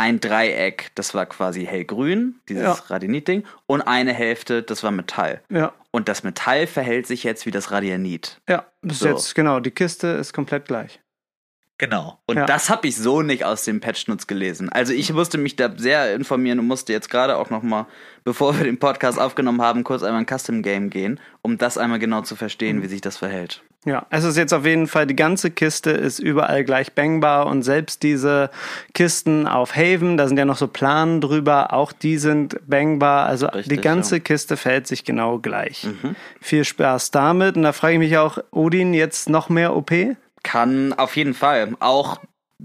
ein 0.00 0.18
Dreieck, 0.18 0.90
das 0.94 1.14
war 1.14 1.26
quasi 1.26 1.66
hellgrün, 1.66 2.40
dieses 2.48 2.62
Ja. 2.62 2.72
Radianit-Ding, 2.72 3.44
und 3.66 3.82
eine 3.82 4.12
Hälfte, 4.14 4.62
das 4.62 4.82
war 4.82 4.90
Metall. 4.90 5.42
Ja, 5.50 5.72
Und 5.90 6.08
das 6.08 6.22
Metall 6.22 6.66
verhält 6.66 7.06
sich 7.06 7.22
jetzt 7.24 7.44
wie 7.46 7.50
das 7.50 7.70
Radianit. 7.70 8.40
ja. 8.48 8.64
Bis 8.82 9.00
So. 9.00 9.08
jetzt, 9.08 9.34
genau. 9.34 9.60
Die 9.60 9.70
Kiste 9.72 10.06
ist 10.08 10.32
komplett 10.32 10.64
gleich. 10.66 11.00
Genau. 11.80 12.18
Und 12.26 12.36
Ja. 12.36 12.44
das 12.44 12.68
habe 12.68 12.86
ich 12.88 12.96
so 12.96 13.22
nicht 13.22 13.42
aus 13.46 13.64
dem 13.64 13.80
Patch-Notes 13.80 14.26
gelesen. 14.26 14.68
Also 14.68 14.92
ich 14.92 15.10
musste 15.14 15.38
mich 15.38 15.56
da 15.56 15.70
sehr 15.74 16.14
informieren 16.14 16.58
und 16.58 16.66
musste 16.66 16.92
jetzt 16.92 17.08
gerade 17.08 17.38
auch 17.38 17.48
noch 17.48 17.62
mal, 17.62 17.86
bevor 18.22 18.54
wir 18.58 18.64
den 18.64 18.78
Podcast 18.78 19.18
aufgenommen 19.18 19.62
haben, 19.62 19.82
kurz 19.82 20.02
einmal 20.02 20.20
ein 20.20 20.26
Custom-Game 20.26 20.90
gehen, 20.90 21.18
um 21.40 21.56
das 21.56 21.78
einmal 21.78 21.98
genau 21.98 22.20
zu 22.20 22.36
verstehen, 22.36 22.82
wie 22.82 22.86
sich 22.86 23.00
das 23.00 23.16
verhält. 23.16 23.62
Ja, 23.86 24.04
es 24.10 24.24
ist 24.24 24.36
jetzt 24.36 24.52
auf 24.52 24.66
jeden 24.66 24.88
Fall, 24.88 25.06
die 25.06 25.16
ganze 25.16 25.50
Kiste 25.50 25.90
ist 25.90 26.18
überall 26.18 26.64
gleich 26.64 26.92
bangbar 26.92 27.46
und 27.46 27.62
selbst 27.62 28.02
diese 28.02 28.50
Kisten 28.92 29.46
auf 29.46 29.74
Haven, 29.74 30.18
da 30.18 30.28
sind 30.28 30.36
ja 30.36 30.44
noch 30.44 30.58
so 30.58 30.68
Planen 30.68 31.22
drüber, 31.22 31.72
auch 31.72 31.92
die 31.92 32.18
sind 32.18 32.58
bangbar. 32.68 33.24
Also 33.24 33.46
Richtig, 33.46 33.74
die 33.74 33.80
ganze 33.80 34.16
ja. 34.16 34.20
Mhm. 34.20 34.24
Kiste 34.24 34.58
verhält 34.58 34.86
sich 34.86 35.04
genau 35.04 35.38
gleich. 35.38 35.88
Viel 36.42 36.66
Spaß 36.66 37.10
damit. 37.10 37.56
Und 37.56 37.62
da 37.62 37.72
frage 37.72 37.94
ich 37.94 38.00
mich 38.00 38.18
auch, 38.18 38.36
Odin 38.50 38.92
jetzt 38.92 39.30
noch 39.30 39.48
mehr 39.48 39.74
OP? 39.74 39.92
Kann 40.42 40.92
auf 40.94 41.16
jeden 41.16 41.34
Fall. 41.34 41.74
Auch 41.80 42.20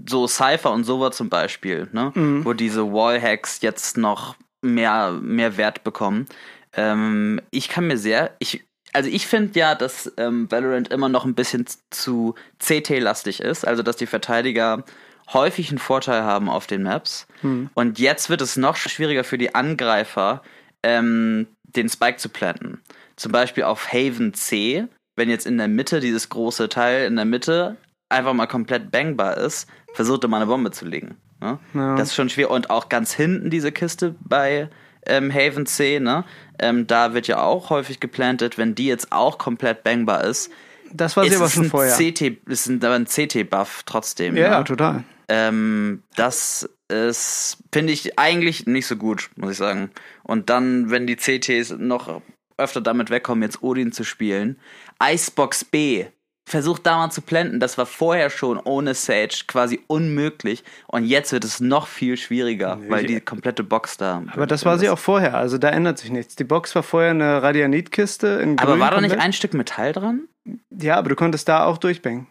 so 0.08 0.26
Cypher 0.26 0.72
und 0.72 0.84
sowas 0.84 1.16
zum 1.16 1.28
Beispiel, 1.28 1.88
ne? 1.92 2.12
wo 2.44 2.52
diese 2.52 2.92
Wallhacks 2.92 3.60
jetzt 3.62 3.96
noch 3.96 4.36
mehr, 4.62 5.12
mehr 5.12 5.56
Wert 5.56 5.84
bekommen. 5.84 6.26
Ähm, 6.74 7.40
ich 7.50 7.68
kann 7.68 7.86
mir 7.86 7.96
sehr, 7.96 8.34
ich, 8.38 8.64
also 8.92 9.08
ich 9.08 9.26
finde 9.26 9.58
ja, 9.58 9.74
dass 9.74 10.12
ähm, 10.18 10.50
Valorant 10.50 10.88
immer 10.88 11.08
noch 11.08 11.24
ein 11.24 11.34
bisschen 11.34 11.66
zu 11.90 12.34
CT-lastig 12.58 13.40
ist, 13.40 13.66
also 13.66 13.82
dass 13.82 13.96
die 13.96 14.06
Verteidiger 14.06 14.84
häufig 15.32 15.70
einen 15.70 15.78
Vorteil 15.78 16.22
haben 16.22 16.48
auf 16.48 16.66
den 16.66 16.82
Maps. 16.82 17.26
Und 17.74 17.98
jetzt 17.98 18.30
wird 18.30 18.40
es 18.40 18.56
noch 18.56 18.76
schwieriger 18.76 19.24
für 19.24 19.38
die 19.38 19.54
Angreifer, 19.54 20.42
ähm, 20.82 21.48
den 21.62 21.88
Spike 21.88 22.18
zu 22.18 22.28
planten. 22.28 22.80
Zum 23.16 23.32
Beispiel 23.32 23.64
auf 23.64 23.92
Haven 23.92 24.34
C, 24.34 24.86
wenn 25.16 25.28
jetzt 25.28 25.46
in 25.46 25.58
der 25.58 25.68
Mitte 25.68 26.00
dieses 26.00 26.28
große 26.28 26.68
Teil 26.68 27.06
in 27.06 27.16
der 27.16 27.24
Mitte 27.24 27.76
einfach 28.08 28.34
mal 28.34 28.46
komplett 28.46 28.90
bangbar 28.90 29.36
ist, 29.36 29.68
versucht 29.94 30.24
er 30.24 30.28
mal 30.28 30.38
eine 30.38 30.46
Bombe 30.46 30.70
zu 30.70 30.84
legen. 30.84 31.16
Ne? 31.40 31.58
Ja. 31.74 31.96
Das 31.96 32.08
ist 32.08 32.14
schon 32.14 32.28
schwer. 32.28 32.50
Und 32.50 32.70
auch 32.70 32.88
ganz 32.88 33.12
hinten 33.12 33.50
diese 33.50 33.72
Kiste 33.72 34.14
bei 34.20 34.68
ähm, 35.06 35.32
Haven 35.32 35.66
C, 35.66 36.00
ne? 36.00 36.24
Ähm, 36.58 36.86
da 36.86 37.14
wird 37.14 37.28
ja 37.28 37.42
auch 37.42 37.70
häufig 37.70 38.00
geplantet, 38.00 38.58
wenn 38.58 38.74
die 38.74 38.86
jetzt 38.86 39.12
auch 39.12 39.38
komplett 39.38 39.84
bangbar 39.84 40.24
ist. 40.24 40.50
Das 40.92 41.16
war 41.16 41.24
sie 41.24 41.30
ist 41.30 41.36
aber 41.36 41.48
schon 41.48 41.64
ein 41.64 41.70
vorher. 41.70 41.96
CT, 41.96 42.48
ist 42.48 42.66
ein, 42.66 42.82
aber 42.82 42.94
ein 42.94 43.06
CT-Buff 43.06 43.82
trotzdem. 43.86 44.36
ja, 44.36 44.58
ne? 44.58 44.64
total. 44.64 45.04
Ähm, 45.28 46.02
das 46.14 46.68
ist, 46.88 47.58
finde 47.72 47.92
ich, 47.92 48.18
eigentlich 48.18 48.66
nicht 48.66 48.86
so 48.86 48.96
gut, 48.96 49.30
muss 49.36 49.52
ich 49.52 49.56
sagen. 49.56 49.90
Und 50.22 50.50
dann, 50.50 50.90
wenn 50.90 51.06
die 51.06 51.16
CTs 51.16 51.76
noch 51.78 52.22
öfter 52.58 52.80
damit 52.80 53.10
wegkommen, 53.10 53.42
jetzt 53.42 53.62
Odin 53.62 53.92
zu 53.92 54.04
spielen. 54.04 54.58
Icebox 55.02 55.64
B. 55.64 56.06
Versucht 56.48 56.86
da 56.86 56.96
mal 56.98 57.10
zu 57.10 57.22
blenden. 57.22 57.58
Das 57.58 57.76
war 57.76 57.86
vorher 57.86 58.30
schon 58.30 58.58
ohne 58.58 58.94
Sage 58.94 59.34
quasi 59.48 59.80
unmöglich. 59.88 60.62
Und 60.86 61.04
jetzt 61.04 61.32
wird 61.32 61.42
es 61.42 61.58
noch 61.58 61.88
viel 61.88 62.16
schwieriger, 62.16 62.78
weil 62.88 63.04
die 63.04 63.20
komplette 63.20 63.64
Box 63.64 63.96
da. 63.96 64.22
Aber 64.32 64.46
das 64.46 64.64
war 64.64 64.78
sie 64.78 64.88
auch 64.88 64.98
vorher, 64.98 65.36
also 65.36 65.58
da 65.58 65.70
ändert 65.70 65.98
sich 65.98 66.10
nichts. 66.10 66.36
Die 66.36 66.44
Box 66.44 66.72
war 66.76 66.84
vorher 66.84 67.10
eine 67.10 67.42
Radianitkiste 67.42 68.28
in 68.40 68.60
Aber 68.60 68.72
grün 68.72 68.80
war 68.80 68.92
da 68.92 69.00
nicht 69.00 69.18
ein 69.18 69.32
Stück 69.32 69.54
Metall 69.54 69.92
dran? 69.92 70.28
Ja, 70.70 70.96
aber 70.98 71.08
du 71.08 71.16
konntest 71.16 71.48
da 71.48 71.64
auch 71.64 71.78
durchbängen. 71.78 72.28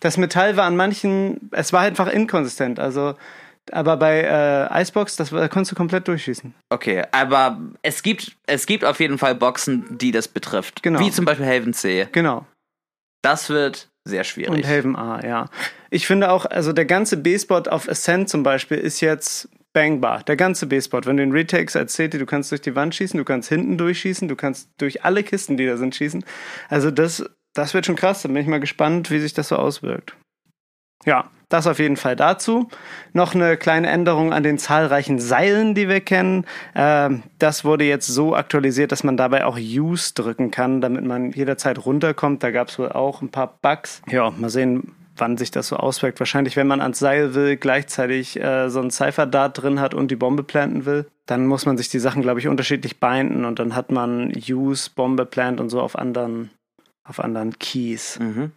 Das 0.00 0.16
Metall 0.16 0.56
war 0.56 0.64
an 0.64 0.74
manchen, 0.74 1.48
es 1.52 1.72
war 1.72 1.82
einfach 1.82 2.08
inkonsistent. 2.08 2.80
Also, 2.80 3.14
aber 3.70 3.96
bei 3.96 4.22
äh, 4.22 4.82
Icebox, 4.82 5.16
das 5.16 5.30
da 5.30 5.48
konntest 5.48 5.72
du 5.72 5.76
komplett 5.76 6.08
durchschießen. 6.08 6.54
Okay, 6.70 7.04
aber 7.12 7.60
es 7.82 8.02
gibt, 8.02 8.36
es 8.46 8.66
gibt 8.66 8.84
auf 8.84 8.98
jeden 9.00 9.18
Fall 9.18 9.34
Boxen, 9.34 9.98
die 9.98 10.10
das 10.10 10.28
betrifft. 10.28 10.82
Genau. 10.82 11.00
Wie 11.00 11.10
zum 11.10 11.24
Beispiel 11.24 11.46
Haven 11.46 11.72
C. 11.72 12.08
Genau. 12.12 12.46
Das 13.22 13.50
wird 13.50 13.88
sehr 14.04 14.24
schwierig. 14.24 14.50
Und 14.52 14.66
Haven 14.66 14.96
A, 14.96 15.24
ja. 15.24 15.46
Ich 15.90 16.06
finde 16.06 16.30
auch, 16.30 16.44
also 16.46 16.72
der 16.72 16.86
ganze 16.86 17.16
B-Spot 17.16 17.62
auf 17.70 17.88
Ascent 17.88 18.28
zum 18.28 18.42
Beispiel 18.42 18.78
ist 18.78 19.00
jetzt 19.00 19.48
bangbar. 19.72 20.22
Der 20.24 20.36
ganze 20.36 20.66
B-Spot. 20.66 21.00
Wenn 21.04 21.16
du 21.16 21.22
den 21.22 21.32
Retakes 21.32 21.74
erzählt, 21.74 22.14
du 22.14 22.26
kannst 22.26 22.50
durch 22.50 22.60
die 22.60 22.74
Wand 22.74 22.94
schießen, 22.94 23.16
du 23.16 23.24
kannst 23.24 23.48
hinten 23.48 23.78
durchschießen, 23.78 24.28
du 24.28 24.36
kannst 24.36 24.70
durch 24.78 25.04
alle 25.04 25.22
Kisten, 25.22 25.56
die 25.56 25.66
da 25.66 25.76
sind, 25.76 25.94
schießen. 25.94 26.24
Also 26.68 26.90
das, 26.90 27.24
das 27.54 27.74
wird 27.74 27.86
schon 27.86 27.96
krass. 27.96 28.22
Da 28.22 28.28
bin 28.28 28.38
ich 28.38 28.48
mal 28.48 28.60
gespannt, 28.60 29.10
wie 29.10 29.20
sich 29.20 29.34
das 29.34 29.48
so 29.48 29.56
auswirkt. 29.56 30.16
Ja, 31.04 31.30
das 31.52 31.66
auf 31.66 31.78
jeden 31.78 31.96
Fall 31.96 32.16
dazu. 32.16 32.68
Noch 33.12 33.34
eine 33.34 33.56
kleine 33.58 33.88
Änderung 33.88 34.32
an 34.32 34.42
den 34.42 34.58
zahlreichen 34.58 35.18
Seilen, 35.18 35.74
die 35.74 35.88
wir 35.88 36.00
kennen. 36.00 36.46
Ähm, 36.74 37.22
das 37.38 37.64
wurde 37.64 37.84
jetzt 37.84 38.06
so 38.06 38.34
aktualisiert, 38.34 38.90
dass 38.90 39.04
man 39.04 39.18
dabei 39.18 39.44
auch 39.44 39.58
Use 39.58 40.14
drücken 40.14 40.50
kann, 40.50 40.80
damit 40.80 41.04
man 41.04 41.30
jederzeit 41.32 41.84
runterkommt. 41.84 42.42
Da 42.42 42.50
gab 42.50 42.68
es 42.68 42.78
wohl 42.78 42.90
auch 42.90 43.20
ein 43.20 43.30
paar 43.30 43.58
Bugs. 43.60 44.00
Ja, 44.08 44.30
mal 44.30 44.48
sehen, 44.48 44.94
wann 45.16 45.36
sich 45.36 45.50
das 45.50 45.68
so 45.68 45.76
auswirkt. 45.76 46.20
Wahrscheinlich, 46.20 46.56
wenn 46.56 46.66
man 46.66 46.80
ans 46.80 46.98
Seil 46.98 47.34
will, 47.34 47.56
gleichzeitig 47.56 48.40
äh, 48.40 48.70
so 48.70 48.80
ein 48.80 48.90
Cypher-Dart 48.90 49.62
drin 49.62 49.78
hat 49.78 49.92
und 49.94 50.10
die 50.10 50.16
Bombe 50.16 50.44
planten 50.44 50.86
will, 50.86 51.06
dann 51.26 51.46
muss 51.46 51.66
man 51.66 51.76
sich 51.76 51.90
die 51.90 51.98
Sachen, 51.98 52.22
glaube 52.22 52.40
ich, 52.40 52.48
unterschiedlich 52.48 52.98
binden 52.98 53.44
und 53.44 53.58
dann 53.58 53.74
hat 53.74 53.92
man 53.92 54.32
Use, 54.48 54.90
Bombe, 54.94 55.26
Plant 55.26 55.60
und 55.60 55.68
so 55.68 55.80
auf 55.80 55.98
anderen, 55.98 56.50
auf 57.04 57.20
anderen 57.20 57.58
Keys. 57.58 58.18
Mhm. 58.18 58.52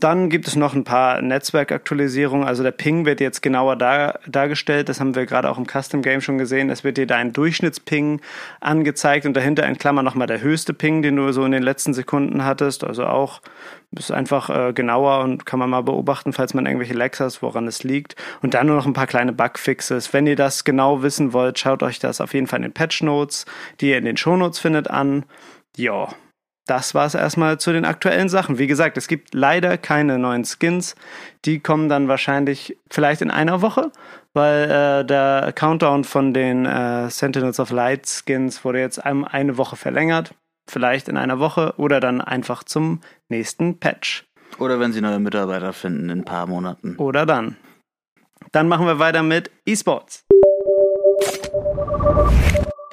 Dann 0.00 0.28
gibt 0.28 0.48
es 0.48 0.56
noch 0.56 0.74
ein 0.74 0.84
paar 0.84 1.22
Netzwerkaktualisierungen. 1.22 2.46
Also 2.46 2.62
der 2.62 2.72
Ping 2.72 3.06
wird 3.06 3.20
jetzt 3.20 3.40
genauer 3.42 3.76
dar, 3.76 4.20
dargestellt. 4.26 4.88
Das 4.88 5.00
haben 5.00 5.14
wir 5.14 5.24
gerade 5.24 5.48
auch 5.48 5.56
im 5.56 5.66
Custom 5.66 6.02
Game 6.02 6.20
schon 6.20 6.36
gesehen. 6.36 6.68
Es 6.68 6.84
wird 6.84 6.98
dir 6.98 7.06
da 7.06 7.16
ein 7.16 7.32
Durchschnittsping 7.32 8.20
angezeigt 8.60 9.24
und 9.24 9.34
dahinter 9.34 9.66
in 9.66 9.78
Klammern 9.78 10.04
nochmal 10.04 10.26
der 10.26 10.42
höchste 10.42 10.74
Ping, 10.74 11.00
den 11.00 11.16
du 11.16 11.32
so 11.32 11.44
in 11.44 11.52
den 11.52 11.62
letzten 11.62 11.94
Sekunden 11.94 12.44
hattest. 12.44 12.84
Also 12.84 13.06
auch 13.06 13.40
ist 13.92 14.10
einfach 14.10 14.50
äh, 14.50 14.72
genauer 14.72 15.20
und 15.20 15.46
kann 15.46 15.58
man 15.58 15.70
mal 15.70 15.82
beobachten, 15.82 16.32
falls 16.32 16.54
man 16.54 16.66
irgendwelche 16.66 16.94
Lags 16.94 17.20
hat, 17.20 17.42
woran 17.42 17.66
es 17.66 17.82
liegt. 17.82 18.16
Und 18.42 18.54
dann 18.54 18.66
nur 18.66 18.76
noch 18.76 18.86
ein 18.86 18.94
paar 18.94 19.06
kleine 19.06 19.32
Bugfixes. 19.32 20.12
Wenn 20.12 20.26
ihr 20.26 20.36
das 20.36 20.64
genau 20.64 21.02
wissen 21.02 21.32
wollt, 21.32 21.58
schaut 21.58 21.82
euch 21.82 21.98
das 21.98 22.20
auf 22.20 22.34
jeden 22.34 22.46
Fall 22.46 22.58
in 22.58 22.64
den 22.64 22.72
Patch 22.72 23.02
Notes, 23.02 23.46
die 23.80 23.90
ihr 23.90 23.98
in 23.98 24.04
den 24.04 24.16
Show 24.16 24.36
Notes 24.36 24.58
findet, 24.58 24.90
an. 24.90 25.24
Ja, 25.76 26.08
das 26.66 26.94
war 26.94 27.06
es 27.06 27.14
erstmal 27.14 27.58
zu 27.58 27.72
den 27.72 27.84
aktuellen 27.84 28.28
Sachen. 28.28 28.58
Wie 28.58 28.66
gesagt, 28.66 28.96
es 28.96 29.08
gibt 29.08 29.34
leider 29.34 29.78
keine 29.78 30.18
neuen 30.18 30.44
Skins. 30.44 30.94
Die 31.44 31.60
kommen 31.60 31.88
dann 31.88 32.08
wahrscheinlich 32.08 32.76
vielleicht 32.90 33.20
in 33.20 33.30
einer 33.30 33.62
Woche, 33.62 33.90
weil 34.32 34.70
äh, 34.70 35.04
der 35.04 35.52
Countdown 35.54 36.04
von 36.04 36.32
den 36.32 36.64
äh, 36.64 37.10
Sentinels 37.10 37.58
of 37.58 37.70
Light 37.70 38.06
Skins 38.06 38.64
wurde 38.64 38.80
jetzt 38.80 39.04
um 39.04 39.24
eine 39.24 39.56
Woche 39.58 39.76
verlängert. 39.76 40.34
Vielleicht 40.70 41.08
in 41.08 41.16
einer 41.16 41.40
Woche 41.40 41.74
oder 41.76 41.98
dann 41.98 42.20
einfach 42.20 42.62
zum 42.62 43.00
nächsten 43.28 43.78
Patch. 43.78 44.24
Oder 44.58 44.78
wenn 44.78 44.92
sie 44.92 45.00
neue 45.00 45.18
Mitarbeiter 45.18 45.72
finden 45.72 46.10
in 46.10 46.20
ein 46.20 46.24
paar 46.24 46.46
Monaten. 46.46 46.96
Oder 46.96 47.26
dann. 47.26 47.56
Dann 48.52 48.68
machen 48.68 48.86
wir 48.86 48.98
weiter 48.98 49.22
mit 49.22 49.50
E-Sports. 49.66 50.24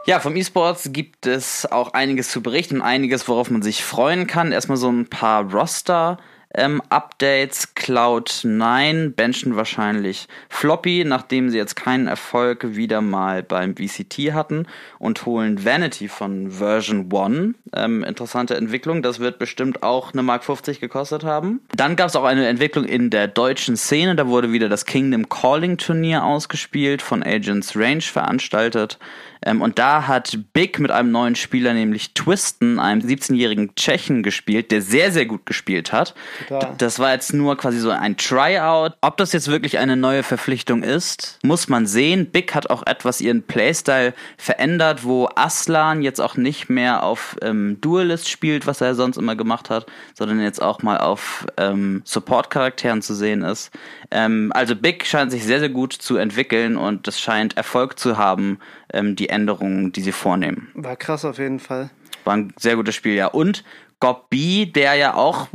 Ja, 0.10 0.20
vom 0.20 0.36
E-Sports 0.36 0.90
gibt 0.92 1.28
es 1.28 1.72
auch 1.72 1.94
einiges 1.94 2.32
zu 2.32 2.42
berichten, 2.42 2.82
einiges, 2.82 3.28
worauf 3.28 3.52
man 3.52 3.62
sich 3.62 3.84
freuen 3.84 4.26
kann. 4.26 4.52
Erstmal 4.52 4.80
so 4.80 4.92
ein 4.92 5.06
paar 5.08 5.54
Roster 5.54 6.18
ähm, 6.54 6.82
Updates. 6.90 7.76
Cloud9 7.76 9.16
benchen 9.16 9.56
wahrscheinlich 9.56 10.28
Floppy, 10.50 11.04
nachdem 11.06 11.50
sie 11.50 11.58
jetzt 11.58 11.76
keinen 11.76 12.08
Erfolg 12.08 12.76
wieder 12.76 13.02
mal 13.02 13.44
beim 13.44 13.76
VCT 13.76 14.34
hatten 14.34 14.68
und 15.00 15.26
holen 15.26 15.64
Vanity 15.64 16.08
von 16.08 16.52
Version 16.52 17.10
1. 17.14 17.56
Ähm, 17.76 18.04
interessante 18.04 18.56
Entwicklung, 18.56 19.02
das 19.02 19.20
wird 19.20 19.40
bestimmt 19.40 19.84
auch 19.84 20.14
eine 20.14 20.24
Mark 20.24 20.44
50 20.44 20.80
gekostet 20.80 21.24
haben. 21.24 21.62
Dann 21.76 21.96
gab 21.96 22.10
es 22.10 22.16
auch 22.16 22.24
eine 22.26 22.48
Entwicklung 22.48 22.86
in 22.86 23.10
der 23.10 23.28
deutschen 23.28 23.78
Szene, 23.78 24.16
da 24.16 24.28
wurde 24.28 24.52
wieder 24.52 24.70
das 24.70 24.86
Kingdom 24.86 25.30
Calling 25.30 25.78
Turnier 25.78 26.24
ausgespielt, 26.24 27.02
von 27.02 27.24
Agents 27.24 27.76
Range 27.76 28.02
veranstaltet. 28.02 28.98
Ähm, 29.46 29.62
und 29.62 29.80
da 29.80 30.08
hat 30.08 30.38
Big 30.54 30.80
mit 30.80 30.92
einem 30.92 31.12
neuen 31.12 31.36
Spieler, 31.36 31.74
nämlich 31.74 32.14
Twisten, 32.14 32.80
einem 32.80 33.02
17-jährigen 33.02 33.76
Tschechen 33.76 34.24
gespielt, 34.24 34.72
der 34.72 34.82
sehr, 34.82 35.12
sehr 35.12 35.26
gut 35.26 35.46
gespielt 35.46 35.94
hat. 35.94 36.14
Total. 36.48 36.76
Das 36.78 37.00
war 37.00 37.14
jetzt 37.14 37.34
nur 37.34 37.58
quasi 37.58 37.80
so 37.80 37.90
ein 37.90 38.18
Tryout. 38.18 38.94
Ob 39.02 39.18
das 39.18 39.34
jetzt 39.34 39.50
wirklich 39.50 39.78
eine 39.78 39.96
neue 39.98 40.24
Verpflichtung 40.24 40.84
ist, 40.84 41.40
muss 41.44 41.70
man 41.70 41.86
sehen. 41.86 42.30
Big 42.32 42.54
hat 42.56 42.70
auch 42.70 42.86
etwas 42.86 43.22
ihren 43.22 43.44
Playstyle 43.44 44.14
verändert, 44.38 45.04
wo 45.04 45.30
Aslan 45.36 46.02
jetzt 46.02 46.20
auch 46.20 46.38
nicht 46.38 46.70
mehr 46.70 47.04
auf 47.04 47.36
ähm, 47.42 47.78
Duelist 47.82 48.30
spielt, 48.30 48.68
was 48.68 48.82
er 48.82 48.96
sonst 48.96 49.18
immer 49.18 49.36
gemacht 49.36 49.70
hat, 49.70 49.86
sondern 50.14 50.42
jetzt 50.42 50.62
auch 50.62 50.82
mal 50.82 50.98
auf 50.98 51.46
ähm, 51.58 52.02
Support-Charakteren 52.06 53.02
zu 53.02 53.14
sehen 53.14 53.42
ist. 53.42 53.72
Ähm, 54.12 54.52
also 54.54 54.76
Big 54.76 55.06
scheint 55.06 55.32
sich 55.32 55.44
sehr, 55.44 55.60
sehr 55.60 55.70
gut 55.70 55.94
zu 55.94 56.18
entwickeln 56.18 56.78
und 56.78 57.08
das 57.08 57.20
scheint 57.20 57.58
Erfolg 57.58 58.00
zu 58.00 58.18
haben, 58.18 58.60
ähm, 58.94 59.16
die 59.16 59.30
Änderungen, 59.30 59.92
die 59.92 60.02
sie 60.02 60.12
vornehmen. 60.12 60.70
War 60.74 60.96
krass 60.96 61.26
auf 61.26 61.38
jeden 61.38 61.60
Fall. 61.60 61.90
War 62.24 62.36
ein 62.36 62.54
sehr 62.58 62.76
gutes 62.76 62.96
Spiel, 62.96 63.14
ja. 63.16 63.28
Und 63.28 63.64
Gob 64.00 64.30
B, 64.30 64.66
der 64.66 64.96
ja 64.96 65.14
auch 65.14 65.48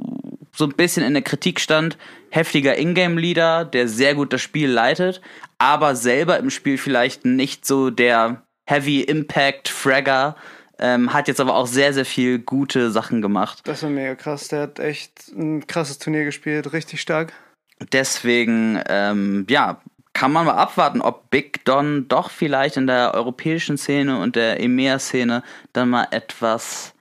so 0.54 0.64
ein 0.64 0.72
bisschen 0.72 1.04
in 1.04 1.14
der 1.14 1.22
Kritik 1.22 1.60
stand, 1.60 1.98
heftiger 2.30 2.78
Ingame-Leader, 2.78 3.64
der 3.64 3.88
sehr 3.88 4.14
gut 4.14 4.32
das 4.32 4.40
Spiel 4.40 4.70
leitet, 4.70 5.20
aber 5.58 5.96
selber 5.96 6.38
im 6.38 6.50
Spiel 6.50 6.78
vielleicht 6.78 7.24
nicht 7.24 7.66
so 7.66 7.90
der 7.90 8.42
Heavy 8.66 9.00
Impact 9.00 9.68
Fragger, 9.68 10.36
ähm, 10.78 11.12
hat 11.12 11.28
jetzt 11.28 11.40
aber 11.40 11.54
auch 11.54 11.66
sehr, 11.66 11.92
sehr 11.92 12.04
viel 12.04 12.38
gute 12.38 12.90
Sachen 12.90 13.22
gemacht. 13.22 13.60
Das 13.64 13.82
war 13.82 13.90
mega 13.90 14.14
krass. 14.14 14.48
Der 14.48 14.62
hat 14.62 14.78
echt 14.80 15.28
ein 15.28 15.66
krasses 15.66 15.98
Turnier 15.98 16.24
gespielt, 16.24 16.72
richtig 16.72 17.00
stark. 17.00 17.32
Deswegen, 17.92 18.80
ähm, 18.88 19.46
ja, 19.48 19.80
kann 20.14 20.32
man 20.32 20.46
mal 20.46 20.54
abwarten, 20.54 21.00
ob 21.00 21.28
Big 21.30 21.64
Don 21.64 22.06
doch 22.08 22.30
vielleicht 22.30 22.76
in 22.76 22.86
der 22.86 23.14
europäischen 23.14 23.76
Szene 23.76 24.20
und 24.20 24.36
der 24.36 24.60
EMEA-Szene 24.60 25.42
dann 25.72 25.90
mal 25.90 26.06
etwas, 26.12 26.93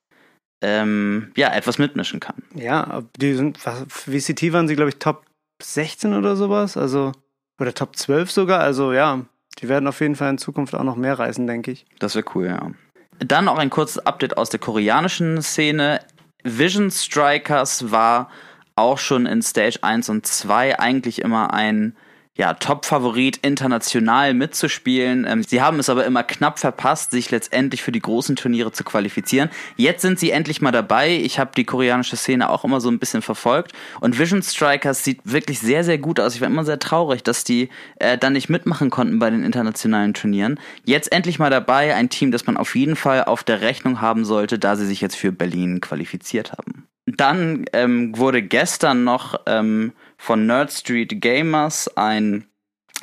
ähm, 0.63 1.32
ja, 1.36 1.53
etwas 1.53 1.77
mitmischen 1.77 2.20
kann. 2.20 2.41
Ja, 2.55 3.03
die 3.17 3.34
sind, 3.36 3.63
was, 3.65 3.84
VCT 3.89 4.53
waren 4.53 4.67
sie, 4.67 4.75
glaube 4.75 4.89
ich, 4.89 4.98
Top 4.98 5.25
16 5.62 6.13
oder 6.13 6.36
sowas, 6.36 6.77
also, 6.77 7.12
oder 7.60 7.74
Top 7.74 7.96
12 7.96 8.32
sogar, 8.32 8.62
also 8.62 8.93
ja, 8.93 9.25
die 9.60 9.70
werden 9.70 9.88
auf 9.88 10.00
jeden 10.00 10.15
Fall 10.15 10.32
in 10.32 10.38
Zukunft 10.38 10.74
auch 10.74 10.84
noch 10.84 10.96
mehr 10.96 11.20
reisen, 11.20 11.46
denke 11.46 11.72
ich. 11.72 11.86
Das 12.00 12.15
wäre 12.15 12.25
cool, 12.34 12.48
ja. 12.48 12.72
Dann 13.20 13.46
noch 13.46 13.58
ein 13.58 13.70
kurzes 13.70 14.05
Update 14.05 14.38
aus 14.38 14.50
der 14.50 14.60
koreanischen 14.60 15.41
Szene. 15.41 16.00
Vision 16.43 16.89
Strikers 16.89 17.91
war 17.91 18.29
auch 18.75 18.98
schon 18.98 19.25
in 19.25 19.41
Stage 19.41 19.79
1 19.82 20.10
und 20.10 20.25
2 20.25 20.79
eigentlich 20.79 21.22
immer 21.22 21.53
ein 21.53 21.96
ja, 22.36 22.56
Top-Favorit 22.56 23.38
international 23.38 24.34
mitzuspielen. 24.34 25.25
Ähm, 25.28 25.44
sie 25.44 25.62
haben 25.62 25.78
es 25.78 25.90
aber 25.90 26.06
immer 26.06 26.24
knapp 26.24 26.58
verpasst, 26.58 27.12
sich 27.12 27.30
letztendlich 27.30 27.84
für 27.84 27.92
die 27.92 28.00
großen 28.00 28.36
Turniere 28.36 28.72
zu 28.72 28.84
qualifizieren. 28.84 29.50
Jetzt 29.78 30.02
sind 30.02 30.20
sie 30.20 30.32
endlich 30.32 30.60
mal 30.60 30.72
dabei. 30.72 31.16
Ich 31.16 31.38
habe 31.38 31.52
die 31.56 31.63
koreanische 31.63 32.18
Szene 32.18 32.50
auch 32.50 32.63
immer 32.63 32.82
so 32.82 32.90
ein 32.90 32.98
bisschen 32.98 33.22
verfolgt. 33.22 33.74
Und 34.00 34.18
Vision 34.18 34.42
Strikers 34.42 35.04
sieht 35.04 35.20
wirklich 35.24 35.60
sehr, 35.60 35.84
sehr 35.84 36.00
gut 36.00 36.20
aus. 36.20 36.34
Ich 36.34 36.42
war 36.42 36.48
immer 36.48 36.66
sehr 36.66 36.80
traurig, 36.80 37.22
dass 37.22 37.44
die 37.44 37.70
äh, 37.98 38.18
dann 38.18 38.34
nicht 38.34 38.50
mitmachen 38.50 38.90
konnten 38.90 39.20
bei 39.20 39.30
den 39.30 39.44
internationalen 39.44 40.16
Turnieren. 40.16 40.60
Jetzt 40.86 41.12
endlich 41.12 41.38
mal 41.38 41.52
dabei. 41.52 41.94
Ein 41.94 42.10
Team, 42.10 42.32
das 42.32 42.48
man 42.48 42.58
auf 42.58 42.75
jeden 42.75 42.96
Fall 42.96 43.25
auf 43.25 43.44
der 43.44 43.62
Rechnung 43.62 44.02
haben 44.02 44.25
sollte, 44.25 44.58
da 44.58 44.75
sie 44.75 44.88
sich 44.88 45.02
jetzt 45.02 45.16
für 45.16 45.32
Berlin 45.32 45.82
qualifiziert 45.82 46.52
haben. 46.54 46.88
Dann 47.06 47.66
ähm, 47.74 48.18
wurde 48.18 48.42
gestern 48.42 49.04
noch 49.04 49.40
ähm, 49.46 49.92
von 50.18 50.46
Nerd 50.46 50.72
Street 50.72 51.22
Gamers 51.22 51.90
ein 51.98 52.46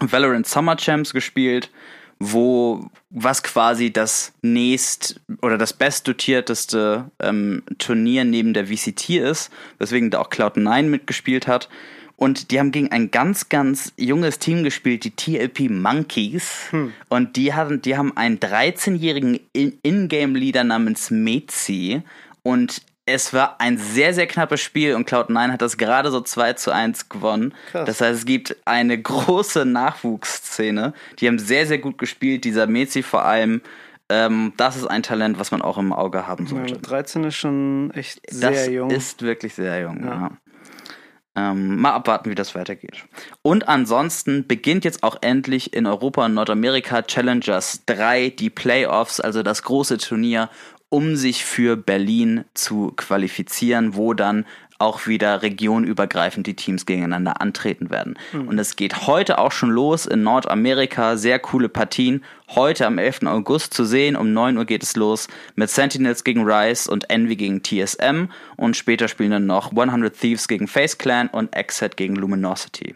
Valorant 0.00 0.46
Summer 0.46 0.76
Champs 0.76 1.12
gespielt, 1.12 1.70
wo 2.18 2.88
was 3.10 3.42
quasi 3.42 3.92
das 3.92 4.32
nächst 4.40 5.20
oder 5.42 5.58
das 5.58 5.72
bestdotierteste 5.72 7.10
ähm, 7.20 7.62
Turnier 7.78 8.24
neben 8.24 8.54
der 8.54 8.66
VCT 8.66 9.10
ist, 9.10 9.50
weswegen 9.78 10.10
da 10.10 10.20
auch 10.20 10.30
Cloud9 10.30 10.84
mitgespielt 10.84 11.46
hat. 11.46 11.68
Und 12.16 12.50
die 12.50 12.58
haben 12.58 12.70
gegen 12.70 12.92
ein 12.92 13.10
ganz, 13.10 13.48
ganz 13.48 13.94
junges 13.96 14.38
Team 14.38 14.62
gespielt, 14.62 15.04
die 15.04 15.10
TLP 15.10 15.70
Monkeys. 15.70 16.70
Hm. 16.70 16.92
Und 17.08 17.36
die 17.36 17.54
hatten, 17.54 17.80
die 17.80 17.96
haben 17.96 18.14
einen 18.14 18.38
13-jährigen 18.38 19.40
In-Game-Leader 19.54 20.62
namens 20.62 21.10
Metzi. 21.10 22.02
Und 22.42 22.82
es 23.10 23.32
war 23.32 23.60
ein 23.60 23.78
sehr, 23.78 24.14
sehr 24.14 24.26
knappes 24.26 24.60
Spiel 24.60 24.94
und 24.94 25.08
Cloud9 25.08 25.52
hat 25.52 25.62
das 25.62 25.76
gerade 25.76 26.10
so 26.10 26.20
2 26.20 26.54
zu 26.54 26.72
1 26.72 27.08
gewonnen. 27.08 27.54
Krass. 27.70 27.86
Das 27.86 28.00
heißt, 28.00 28.20
es 28.20 28.24
gibt 28.24 28.56
eine 28.64 29.00
große 29.00 29.64
Nachwuchsszene. 29.64 30.94
Die 31.18 31.26
haben 31.26 31.38
sehr, 31.38 31.66
sehr 31.66 31.78
gut 31.78 31.98
gespielt. 31.98 32.44
Dieser 32.44 32.66
Mezi 32.66 33.02
vor 33.02 33.24
allem. 33.24 33.62
Ähm, 34.08 34.54
das 34.56 34.76
ist 34.76 34.86
ein 34.86 35.04
Talent, 35.04 35.38
was 35.38 35.52
man 35.52 35.62
auch 35.62 35.78
im 35.78 35.92
Auge 35.92 36.26
haben 36.26 36.46
sollte. 36.46 36.74
Ja, 36.74 36.80
13 36.80 37.24
ist 37.24 37.36
schon 37.36 37.92
echt 37.94 38.20
sehr 38.28 38.50
das 38.50 38.66
jung. 38.66 38.88
Das 38.88 38.98
ist 38.98 39.22
wirklich 39.22 39.54
sehr 39.54 39.80
jung, 39.82 40.02
ja. 40.02 40.08
ja. 40.08 40.30
Ähm, 41.36 41.76
mal 41.76 41.92
abwarten, 41.92 42.28
wie 42.28 42.34
das 42.34 42.56
weitergeht. 42.56 43.04
Und 43.42 43.68
ansonsten 43.68 44.48
beginnt 44.48 44.84
jetzt 44.84 45.04
auch 45.04 45.16
endlich 45.20 45.72
in 45.72 45.86
Europa 45.86 46.24
und 46.24 46.34
Nordamerika 46.34 47.02
Challengers 47.02 47.84
3 47.86 48.30
die 48.30 48.50
Playoffs, 48.50 49.20
also 49.20 49.44
das 49.44 49.62
große 49.62 49.98
Turnier 49.98 50.50
um 50.90 51.16
sich 51.16 51.44
für 51.44 51.76
Berlin 51.76 52.44
zu 52.52 52.92
qualifizieren, 52.96 53.94
wo 53.94 54.12
dann 54.12 54.44
auch 54.80 55.06
wieder 55.06 55.42
regionübergreifend 55.42 56.46
die 56.46 56.56
Teams 56.56 56.86
gegeneinander 56.86 57.40
antreten 57.40 57.90
werden. 57.90 58.18
Mhm. 58.32 58.48
Und 58.48 58.58
es 58.58 58.76
geht 58.76 59.06
heute 59.06 59.38
auch 59.38 59.52
schon 59.52 59.70
los 59.70 60.06
in 60.06 60.22
Nordamerika. 60.22 61.18
Sehr 61.18 61.38
coole 61.38 61.68
Partien. 61.68 62.24
Heute 62.48 62.86
am 62.86 62.96
11. 62.96 63.26
August 63.26 63.74
zu 63.74 63.84
sehen. 63.84 64.16
Um 64.16 64.32
9 64.32 64.56
Uhr 64.56 64.64
geht 64.64 64.82
es 64.82 64.96
los 64.96 65.28
mit 65.54 65.68
Sentinels 65.68 66.24
gegen 66.24 66.50
Rise 66.50 66.90
und 66.90 67.10
Envy 67.10 67.36
gegen 67.36 67.62
TSM. 67.62 68.28
Und 68.56 68.76
später 68.76 69.08
spielen 69.08 69.32
dann 69.32 69.46
noch 69.46 69.72
100 69.72 70.18
Thieves 70.18 70.48
gegen 70.48 70.66
Face 70.66 70.96
Clan 70.96 71.28
und 71.28 71.54
Exit 71.54 71.98
gegen 71.98 72.16
Luminosity. 72.16 72.94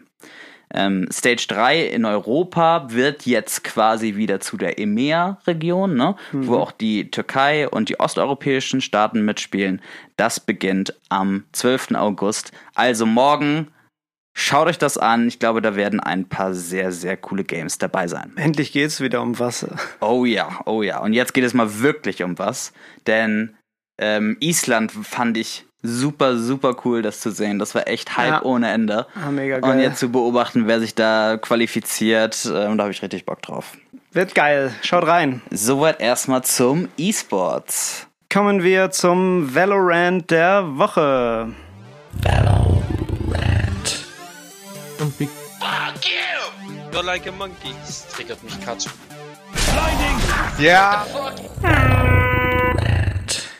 Ähm, 0.75 1.07
Stage 1.11 1.45
3 1.47 1.85
in 1.87 2.05
Europa 2.05 2.87
wird 2.91 3.25
jetzt 3.25 3.63
quasi 3.63 4.15
wieder 4.15 4.39
zu 4.39 4.57
der 4.57 4.77
EMEA-Region, 4.77 5.95
ne? 5.95 6.15
Mhm. 6.31 6.47
wo 6.47 6.57
auch 6.57 6.71
die 6.71 7.09
Türkei 7.09 7.67
und 7.67 7.89
die 7.89 7.99
osteuropäischen 7.99 8.81
Staaten 8.81 9.23
mitspielen. 9.23 9.81
Das 10.17 10.39
beginnt 10.39 10.93
am 11.09 11.45
12. 11.53 11.95
August. 11.95 12.51
Also 12.75 13.05
morgen 13.05 13.69
Schaut 14.37 14.67
euch 14.67 14.77
das 14.77 14.97
an. 14.97 15.29
Ich 15.29 15.39
glaube, 15.39 15.61
da 15.61 15.77
werden 15.77 16.01
ein 16.01 16.27
paar 16.27 16.53
sehr, 16.53 16.91
sehr 16.91 17.15
coole 17.15 17.45
Games 17.45 17.77
dabei 17.77 18.09
sein. 18.09 18.33
Endlich 18.35 18.73
geht 18.73 18.87
es 18.87 18.99
wieder 18.99 19.21
um 19.21 19.39
Wasser. 19.39 19.77
Oh 20.01 20.25
ja, 20.25 20.59
oh 20.65 20.83
ja. 20.83 20.99
Und 20.99 21.13
jetzt 21.13 21.33
geht 21.33 21.45
es 21.45 21.53
mal 21.53 21.79
wirklich 21.79 22.21
um 22.21 22.37
was. 22.37 22.73
Denn 23.07 23.55
ähm, 23.97 24.35
Island 24.41 24.91
fand 24.91 25.37
ich 25.37 25.65
super, 25.87 26.37
super 26.37 26.75
cool, 26.83 27.01
das 27.01 27.19
zu 27.19 27.31
sehen. 27.31 27.59
Das 27.59 27.75
war 27.75 27.87
echt 27.87 28.17
Hype 28.17 28.29
ja. 28.29 28.41
ohne 28.43 28.71
Ende. 28.71 29.07
Ah, 29.15 29.31
mega 29.31 29.59
geil. 29.59 29.71
Und 29.71 29.79
jetzt 29.79 29.99
zu 29.99 30.09
beobachten, 30.09 30.67
wer 30.67 30.79
sich 30.79 30.95
da 30.95 31.37
qualifiziert, 31.37 32.45
äh, 32.45 32.67
und 32.67 32.77
da 32.77 32.83
habe 32.83 32.91
ich 32.91 33.01
richtig 33.01 33.25
Bock 33.25 33.41
drauf. 33.41 33.77
Wird 34.11 34.33
geil. 34.33 34.73
Schaut 34.81 35.05
rein. 35.07 35.41
Soweit 35.51 35.99
erstmal 35.99 36.43
zum 36.43 36.87
E-Sports. 36.97 38.07
Kommen 38.31 38.63
wir 38.63 38.91
zum 38.91 39.53
Valorant 39.53 40.31
der 40.31 40.77
Woche. 40.77 41.53
Valorant. 42.23 42.75
Fuck 44.97 46.05
you! 46.05 46.91
You're 46.91 47.03
like 47.03 47.27
a 47.27 47.31
monkey. 47.31 47.73
Das 47.85 48.07
triggert 48.07 48.41
mich 48.43 48.59
Katsch. 48.63 48.87
Blinding! 49.51 50.15
Ja. 50.59 51.05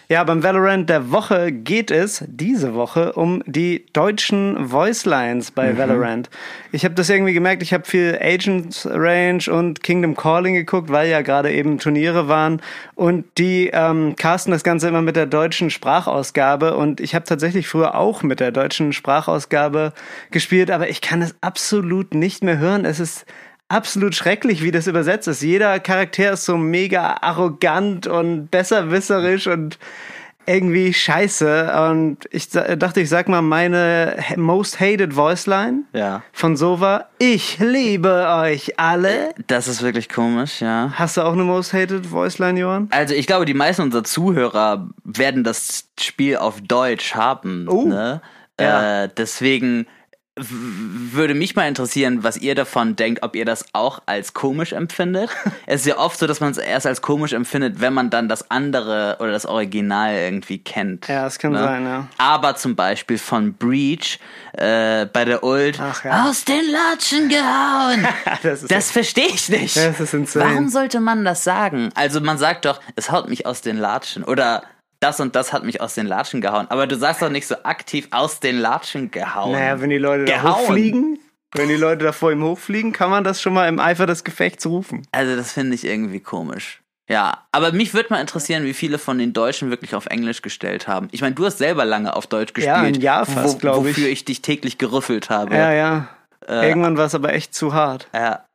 Ja, 0.07 0.23
beim 0.23 0.43
Valorant 0.43 0.87
der 0.87 1.11
Woche 1.11 1.51
geht 1.51 1.89
es 1.89 2.23
diese 2.27 2.75
Woche 2.75 3.13
um 3.13 3.41
die 3.47 3.87
deutschen 3.91 4.71
Voicelines 4.71 5.49
bei 5.49 5.73
mhm. 5.73 5.77
Valorant. 5.79 6.29
Ich 6.71 6.85
habe 6.85 6.93
das 6.93 7.09
irgendwie 7.09 7.33
gemerkt, 7.33 7.63
ich 7.63 7.73
habe 7.73 7.85
viel 7.85 8.15
Agents 8.21 8.87
Range 8.87 9.43
und 9.49 9.81
Kingdom 9.81 10.15
Calling 10.15 10.53
geguckt, 10.53 10.91
weil 10.91 11.09
ja 11.09 11.21
gerade 11.21 11.51
eben 11.51 11.79
Turniere 11.79 12.27
waren 12.27 12.61
und 12.93 13.25
die 13.39 13.71
ähm, 13.73 14.15
casten 14.15 14.51
das 14.51 14.63
Ganze 14.63 14.89
immer 14.89 15.01
mit 15.01 15.15
der 15.15 15.25
deutschen 15.25 15.71
Sprachausgabe 15.71 16.75
und 16.75 17.01
ich 17.01 17.15
habe 17.15 17.25
tatsächlich 17.25 17.67
früher 17.67 17.95
auch 17.95 18.21
mit 18.21 18.39
der 18.39 18.51
deutschen 18.51 18.93
Sprachausgabe 18.93 19.91
gespielt, 20.29 20.69
aber 20.69 20.87
ich 20.87 21.01
kann 21.01 21.23
es 21.23 21.33
absolut 21.41 22.13
nicht 22.13 22.43
mehr 22.43 22.59
hören. 22.59 22.85
Es 22.85 22.99
ist 22.99 23.25
absolut 23.67 24.15
schrecklich, 24.15 24.61
wie 24.63 24.71
das 24.71 24.87
übersetzt 24.87 25.27
ist. 25.27 25.41
Jeder 25.41 25.79
Charakter 25.79 26.33
ist 26.33 26.45
so 26.45 26.57
mega 26.57 27.17
arrogant 27.21 28.07
und 28.07 28.49
besserwisserisch 28.51 29.47
und 29.47 29.79
irgendwie 30.47 30.93
scheiße. 30.93 31.73
Und 31.89 32.17
ich 32.31 32.49
dachte, 32.49 33.01
ich 33.01 33.09
sag 33.09 33.27
mal 33.27 33.41
meine 33.41 34.17
most 34.35 34.79
hated 34.79 35.15
Voiceline 35.15 35.83
ja. 35.93 36.21
von 36.31 36.55
Sova. 36.55 37.09
Ich 37.17 37.57
liebe 37.59 38.27
euch 38.29 38.79
alle. 38.79 39.33
Das 39.47 39.67
ist 39.67 39.81
wirklich 39.81 40.09
komisch, 40.09 40.61
ja. 40.61 40.91
Hast 40.93 41.17
du 41.17 41.21
auch 41.21 41.33
eine 41.33 41.43
most 41.43 41.73
hated 41.73 42.11
Voiceline, 42.11 42.59
Johann? 42.59 42.87
Also 42.91 43.15
ich 43.15 43.27
glaube, 43.27 43.45
die 43.45 43.53
meisten 43.53 43.81
unserer 43.81 44.03
Zuhörer 44.03 44.87
werden 45.03 45.43
das 45.43 45.87
Spiel 45.99 46.37
auf 46.37 46.61
Deutsch 46.61 47.15
haben. 47.15 47.67
Uh, 47.67 47.87
ne? 47.87 48.21
Ja. 48.59 49.03
Äh, 49.03 49.09
deswegen 49.17 49.87
würde 50.37 51.33
mich 51.33 51.55
mal 51.55 51.67
interessieren, 51.67 52.23
was 52.23 52.35
ihr 52.35 52.55
davon 52.55 52.97
denkt, 52.97 53.23
ob 53.23 53.37
ihr 53.37 53.45
das 53.45 53.65
auch 53.71 54.01
als 54.05 54.33
komisch 54.33 54.73
empfindet. 54.73 55.29
es 55.65 55.81
ist 55.81 55.87
ja 55.87 55.97
oft 55.97 56.19
so, 56.19 56.27
dass 56.27 56.41
man 56.41 56.51
es 56.51 56.57
erst 56.57 56.85
als 56.85 57.01
komisch 57.01 57.31
empfindet, 57.31 57.79
wenn 57.79 57.93
man 57.93 58.09
dann 58.09 58.27
das 58.27 58.51
andere 58.51 59.15
oder 59.19 59.31
das 59.31 59.45
Original 59.45 60.13
irgendwie 60.13 60.57
kennt. 60.57 61.07
Ja, 61.07 61.23
das 61.23 61.39
kann 61.39 61.53
ne? 61.53 61.59
sein, 61.59 61.85
ja. 61.85 62.07
Aber 62.17 62.55
zum 62.57 62.75
Beispiel 62.75 63.17
von 63.17 63.53
Breach 63.53 64.19
äh, 64.53 65.05
bei 65.05 65.23
der 65.23 65.41
Ult 65.43 65.79
Ach, 65.79 66.03
ja. 66.03 66.25
aus 66.25 66.43
den 66.43 66.63
Latschen 66.69 67.29
gehauen. 67.29 68.05
das, 68.43 68.65
das 68.65 68.91
verstehe 68.91 69.27
ich 69.27 69.47
nicht. 69.47 69.77
Das 69.77 69.99
ist 70.01 70.13
insane. 70.13 70.51
Warum 70.51 70.67
sollte 70.67 70.99
man 70.99 71.23
das 71.23 71.45
sagen? 71.45 71.91
Also 71.95 72.19
man 72.19 72.37
sagt 72.37 72.65
doch, 72.65 72.81
es 72.97 73.09
haut 73.09 73.29
mich 73.29 73.45
aus 73.45 73.61
den 73.61 73.77
Latschen 73.77 74.25
oder 74.25 74.63
das 75.05 75.19
und 75.19 75.35
das 75.35 75.53
hat 75.53 75.63
mich 75.63 75.81
aus 75.81 75.93
den 75.93 76.07
Latschen 76.07 76.41
gehauen. 76.41 76.65
Aber 76.69 76.87
du 76.87 76.97
sagst 76.97 77.21
doch 77.21 77.29
nicht 77.29 77.47
so 77.47 77.55
aktiv 77.63 78.07
aus 78.11 78.39
den 78.39 78.57
Latschen 78.57 79.11
gehauen. 79.11 79.51
Naja, 79.51 79.79
wenn 79.79 79.89
die 79.89 79.97
Leute 79.97 80.25
gehauen. 80.25 80.43
da 80.43 80.55
hochfliegen, 80.57 81.19
wenn 81.53 81.69
die 81.69 81.75
Leute 81.75 82.05
da 82.05 82.11
vor 82.11 82.31
ihm 82.31 82.43
hochfliegen, 82.43 82.91
kann 82.91 83.09
man 83.09 83.23
das 83.23 83.41
schon 83.41 83.53
mal 83.53 83.69
im 83.69 83.79
Eifer 83.79 84.07
des 84.07 84.23
Gefechts 84.23 84.65
rufen. 84.65 85.07
Also 85.11 85.35
das 85.35 85.51
finde 85.53 85.75
ich 85.75 85.85
irgendwie 85.85 86.19
komisch. 86.19 86.81
Ja, 87.07 87.45
aber 87.51 87.71
mich 87.71 87.93
würde 87.93 88.07
mal 88.09 88.19
interessieren, 88.19 88.63
wie 88.63 88.73
viele 88.73 88.97
von 88.97 89.19
den 89.19 89.31
Deutschen 89.31 89.69
wirklich 89.69 89.93
auf 89.93 90.07
Englisch 90.07 90.41
gestellt 90.41 90.87
haben. 90.87 91.07
Ich 91.11 91.21
meine, 91.21 91.35
du 91.35 91.45
hast 91.45 91.59
selber 91.59 91.85
lange 91.85 92.15
auf 92.15 92.25
Deutsch 92.25 92.53
gespielt. 92.53 92.75
Ja, 92.75 92.81
ein 92.81 92.99
Jahr 92.99 93.27
fast, 93.27 93.55
wo, 93.55 93.59
glaube 93.59 93.89
ich. 93.91 93.97
Wofür 93.97 94.09
ich 94.09 94.25
dich 94.25 94.41
täglich 94.41 94.79
gerüffelt 94.79 95.29
habe. 95.29 95.55
Ja, 95.55 95.71
ja. 95.71 96.07
Äh, 96.47 96.67
Irgendwann 96.67 96.97
war 96.97 97.05
es 97.05 97.13
aber 97.13 97.31
echt 97.33 97.53
zu 97.53 97.75
hart. 97.75 98.07
Ja. 98.11 98.45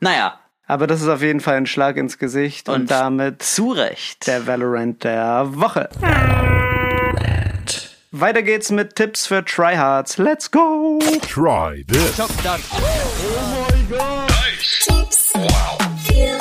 Naja, 0.00 0.40
aber 0.70 0.86
das 0.86 1.02
ist 1.02 1.08
auf 1.08 1.20
jeden 1.20 1.40
Fall 1.40 1.56
ein 1.56 1.66
Schlag 1.66 1.96
ins 1.96 2.16
Gesicht 2.16 2.68
und, 2.68 2.82
und 2.82 2.90
damit 2.92 3.42
zu 3.42 3.72
Recht 3.72 4.28
der 4.28 4.46
Valorant 4.46 5.02
der 5.02 5.48
Woche. 5.56 5.88
Weiter 8.12 8.42
geht's 8.42 8.70
mit 8.70 8.94
Tipps 8.94 9.26
für 9.26 9.44
Tryhards. 9.44 10.18
Let's 10.18 10.48
go! 10.48 11.00
Try 11.22 11.84
this. 11.88 12.20
Oh 12.20 12.28
my 12.28 13.82
god! 13.88 14.28
Nice. 14.28 14.86
Tipps 14.86 15.32
wow. 15.34 15.76
für 16.04 16.38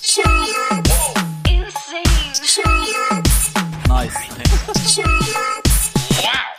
Tryhards. 0.00 1.14
Insane. 1.48 2.04
Tryhards. 2.34 3.50
Nice. 3.88 4.14
Tryhards. 4.94 5.66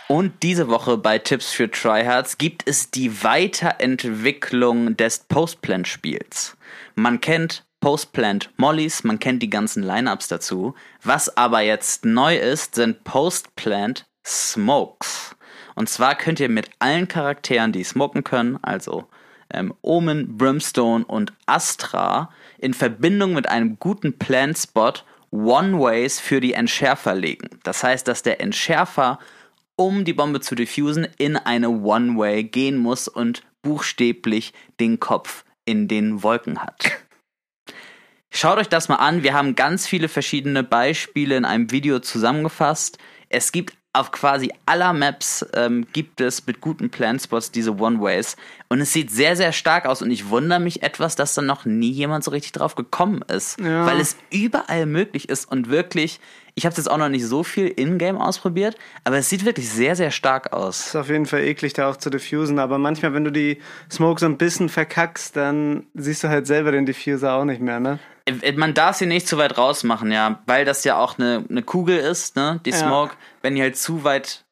Und 0.10 0.42
diese 0.44 0.68
Woche 0.68 0.98
bei 0.98 1.20
Tipps 1.20 1.52
für 1.52 1.72
Tryhards 1.72 2.38
gibt 2.38 2.68
es 2.68 2.92
die 2.92 3.24
Weiterentwicklung 3.24 4.98
des 4.98 5.20
Postplan-Spiels. 5.20 6.57
Man 7.00 7.22
kennt 7.22 7.64
Postplant 7.80 8.50
Mollys, 8.58 9.04
man 9.04 9.20
kennt 9.20 9.44
die 9.44 9.52
ganzen 9.52 9.84
Lineups 9.84 10.30
dazu. 10.30 10.74
Was 11.04 11.38
aber 11.38 11.62
jetzt 11.62 12.06
neu 12.06 12.36
ist, 12.36 12.74
sind 12.74 13.04
Postplant 13.04 14.08
Smokes. 14.26 15.36
Und 15.76 15.90
zwar 15.90 16.16
könnt 16.16 16.40
ihr 16.40 16.50
mit 16.50 16.72
allen 16.80 17.08
Charakteren, 17.08 17.72
die 17.72 17.84
smoken 17.84 18.24
können, 18.24 18.58
also 18.64 19.06
ähm, 19.54 19.76
Omen, 19.84 20.38
Brimstone 20.38 21.06
und 21.06 21.34
Astra, 21.46 22.32
in 22.58 22.74
Verbindung 22.74 23.36
mit 23.36 23.48
einem 23.48 23.78
guten 23.78 24.18
Plant-Spot 24.18 24.94
One-Ways 25.30 26.20
für 26.20 26.42
die 26.42 26.54
Entschärfer 26.54 27.14
legen. 27.14 27.60
Das 27.62 27.84
heißt, 27.84 28.08
dass 28.08 28.24
der 28.24 28.42
Entschärfer, 28.42 29.20
um 29.76 30.04
die 30.04 30.14
Bombe 30.14 30.42
zu 30.42 30.56
diffusen, 30.56 31.08
in 31.20 31.38
eine 31.38 31.70
One-Way 31.70 32.46
gehen 32.46 32.78
muss 32.78 33.08
und 33.08 33.44
buchstäblich 33.62 34.52
den 34.80 35.00
Kopf 35.00 35.44
in 35.68 35.88
den 35.88 36.24
Wolken 36.24 36.64
hat. 36.64 36.92
Schaut 38.32 38.58
euch 38.58 38.70
das 38.70 38.90
mal 38.90 38.96
an. 38.96 39.24
Wir 39.24 39.34
haben 39.34 39.56
ganz 39.56 39.88
viele 39.88 40.10
verschiedene 40.10 40.64
Beispiele 40.64 41.38
in 41.38 41.46
einem 41.46 41.72
Video 41.72 42.00
zusammengefasst. 42.00 42.98
Es 43.30 43.52
gibt 43.52 43.76
auf 43.94 44.12
quasi 44.12 44.54
aller 44.66 44.94
Maps 44.94 45.46
ähm, 45.54 45.88
gibt 45.92 46.22
es 46.22 46.46
mit 46.46 46.62
guten 46.62 46.90
Planspots 46.90 47.52
diese 47.52 47.76
One-Ways. 47.78 48.36
Und 48.70 48.80
es 48.80 48.94
sieht 48.94 49.10
sehr, 49.10 49.36
sehr 49.36 49.54
stark 49.54 49.86
aus. 49.86 50.02
Und 50.02 50.12
ich 50.12 50.30
wundere 50.30 50.60
mich 50.60 50.84
etwas, 50.84 51.16
dass 51.16 51.34
da 51.34 51.42
noch 51.42 51.66
nie 51.66 51.90
jemand 51.90 52.24
so 52.24 52.32
richtig 52.32 52.52
drauf 52.52 52.76
gekommen 52.76 53.24
ist. 53.28 53.60
Ja. 53.60 53.86
Weil 53.86 54.00
es 54.00 54.16
überall 54.32 54.86
möglich 54.86 55.30
ist 55.30 55.52
und 55.52 55.70
wirklich 55.70 56.20
ich 56.58 56.66
habe 56.66 56.72
es 56.72 56.78
jetzt 56.78 56.90
auch 56.90 56.98
noch 56.98 57.10
nicht 57.10 57.24
so 57.24 57.44
viel 57.44 57.68
in-game 57.68 58.18
ausprobiert, 58.18 58.76
aber 59.04 59.18
es 59.18 59.30
sieht 59.30 59.46
wirklich 59.46 59.70
sehr, 59.70 59.96
sehr 59.96 60.10
stark 60.10 60.54
aus. 60.54 60.88
Ist 60.88 60.96
auf 60.96 61.08
jeden 61.08 61.28
Fall 61.28 61.42
eklig, 61.44 61.74
da 61.74 61.88
auch 61.88 61.98
zu 61.98 62.10
diffusen, 62.10 62.58
aber 62.58 62.80
manchmal, 62.80 63.14
wenn 63.14 63.24
du 63.24 63.32
die 63.32 63.62
Smoke 63.92 64.20
so 64.20 64.26
ein 64.26 64.40
bisschen 64.40 64.68
verkackst, 64.68 65.36
dann 65.36 65.86
siehst 65.94 66.24
du 66.24 66.30
halt 66.30 66.48
selber 66.48 66.72
den 66.72 66.88
Diffuser 66.88 67.34
auch 67.34 67.46
nicht 67.46 67.62
mehr, 67.62 67.80
ne? 67.80 68.00
Äh, 68.26 68.54
man 68.54 68.74
darf 68.74 68.96
sie 68.96 69.06
nicht 69.06 69.28
zu 69.28 69.38
weit 69.38 69.56
rausmachen, 69.56 70.12
ja, 70.12 70.42
weil 70.48 70.66
das 70.66 70.84
ja 70.84 70.98
auch 70.98 71.20
eine, 71.20 71.46
eine 71.48 71.62
Kugel 71.62 72.00
ist, 72.00 72.36
ne, 72.36 72.60
die 72.66 72.72
Smoke. 72.72 73.12
Ja. 73.12 73.18
Wenn 73.44 73.54
die 73.54 73.62
halt 73.62 73.78
zu 73.78 74.04
weit 74.04 74.44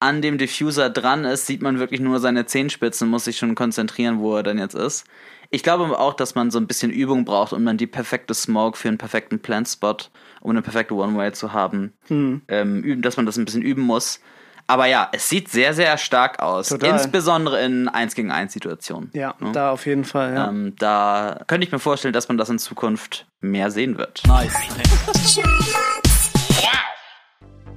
an 0.00 0.20
dem 0.20 0.36
Diffuser 0.36 0.90
dran 0.90 1.24
ist, 1.24 1.46
sieht 1.46 1.62
man 1.62 1.78
wirklich 1.78 2.00
nur 2.00 2.20
seine 2.20 2.44
Zehenspitzen, 2.44 3.08
muss 3.08 3.24
sich 3.24 3.38
schon 3.38 3.54
konzentrieren, 3.54 4.18
wo 4.18 4.36
er 4.36 4.42
denn 4.42 4.58
jetzt 4.58 4.74
ist. 4.74 5.06
Ich 5.54 5.62
glaube 5.62 5.96
auch, 5.96 6.14
dass 6.14 6.34
man 6.34 6.50
so 6.50 6.58
ein 6.58 6.66
bisschen 6.66 6.90
Übung 6.90 7.24
braucht, 7.24 7.52
um 7.52 7.64
dann 7.64 7.76
die 7.76 7.86
perfekte 7.86 8.34
Smoke 8.34 8.76
für 8.76 8.88
einen 8.88 8.98
perfekten 8.98 9.38
Plant-Spot, 9.38 9.96
um 10.40 10.50
eine 10.50 10.62
perfekte 10.62 10.94
One-Way 10.94 11.30
zu 11.30 11.52
haben. 11.52 11.92
Mhm. 12.08 12.42
Ähm, 12.48 13.02
dass 13.02 13.16
man 13.16 13.24
das 13.24 13.36
ein 13.36 13.44
bisschen 13.44 13.62
üben 13.62 13.82
muss. 13.82 14.18
Aber 14.66 14.86
ja, 14.86 15.08
es 15.12 15.28
sieht 15.28 15.48
sehr, 15.48 15.72
sehr 15.72 15.96
stark 15.96 16.40
aus. 16.40 16.70
Total. 16.70 16.90
Insbesondere 16.90 17.62
in 17.62 17.88
1 17.88 18.16
gegen 18.16 18.32
1 18.32 18.52
Situationen. 18.52 19.10
Ja, 19.12 19.36
ne? 19.38 19.52
da 19.52 19.70
auf 19.70 19.86
jeden 19.86 20.02
Fall. 20.02 20.34
Ja. 20.34 20.48
Ähm, 20.48 20.74
da 20.76 21.40
könnte 21.46 21.64
ich 21.64 21.72
mir 21.72 21.78
vorstellen, 21.78 22.14
dass 22.14 22.26
man 22.26 22.36
das 22.36 22.48
in 22.48 22.58
Zukunft 22.58 23.24
mehr 23.40 23.70
sehen 23.70 23.96
wird. 23.96 24.22
Nice. 24.26 24.54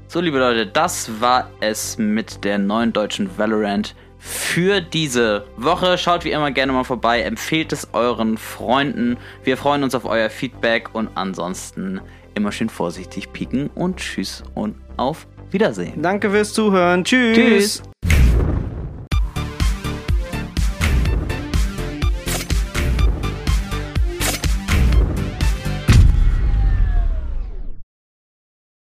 So, 0.07 0.19
liebe 0.19 0.39
Leute, 0.39 0.65
das 0.65 1.21
war 1.21 1.51
es 1.59 1.99
mit 1.99 2.43
der 2.43 2.57
neuen 2.57 2.91
deutschen 2.91 3.37
Valorant 3.37 3.93
für 4.19 4.81
diese 4.81 5.45
Woche. 5.57 5.97
Schaut 5.97 6.25
wie 6.25 6.31
immer 6.31 6.51
gerne 6.51 6.71
mal 6.71 6.83
vorbei, 6.83 7.21
empfehlt 7.21 7.71
es 7.73 7.89
euren 7.93 8.37
Freunden. 8.37 9.17
Wir 9.43 9.57
freuen 9.57 9.83
uns 9.83 9.95
auf 9.95 10.05
euer 10.05 10.29
Feedback 10.29 10.89
und 10.93 11.09
ansonsten 11.15 12.01
immer 12.35 12.51
schön 12.51 12.69
vorsichtig 12.69 13.31
pieken 13.33 13.69
und 13.73 13.97
tschüss 13.97 14.43
und 14.53 14.75
auf 14.97 15.27
Wiedersehen. 15.51 16.01
Danke 16.01 16.29
fürs 16.29 16.53
Zuhören. 16.53 17.03
Tschüss. 17.03 17.35
Tschüss. 17.35 17.83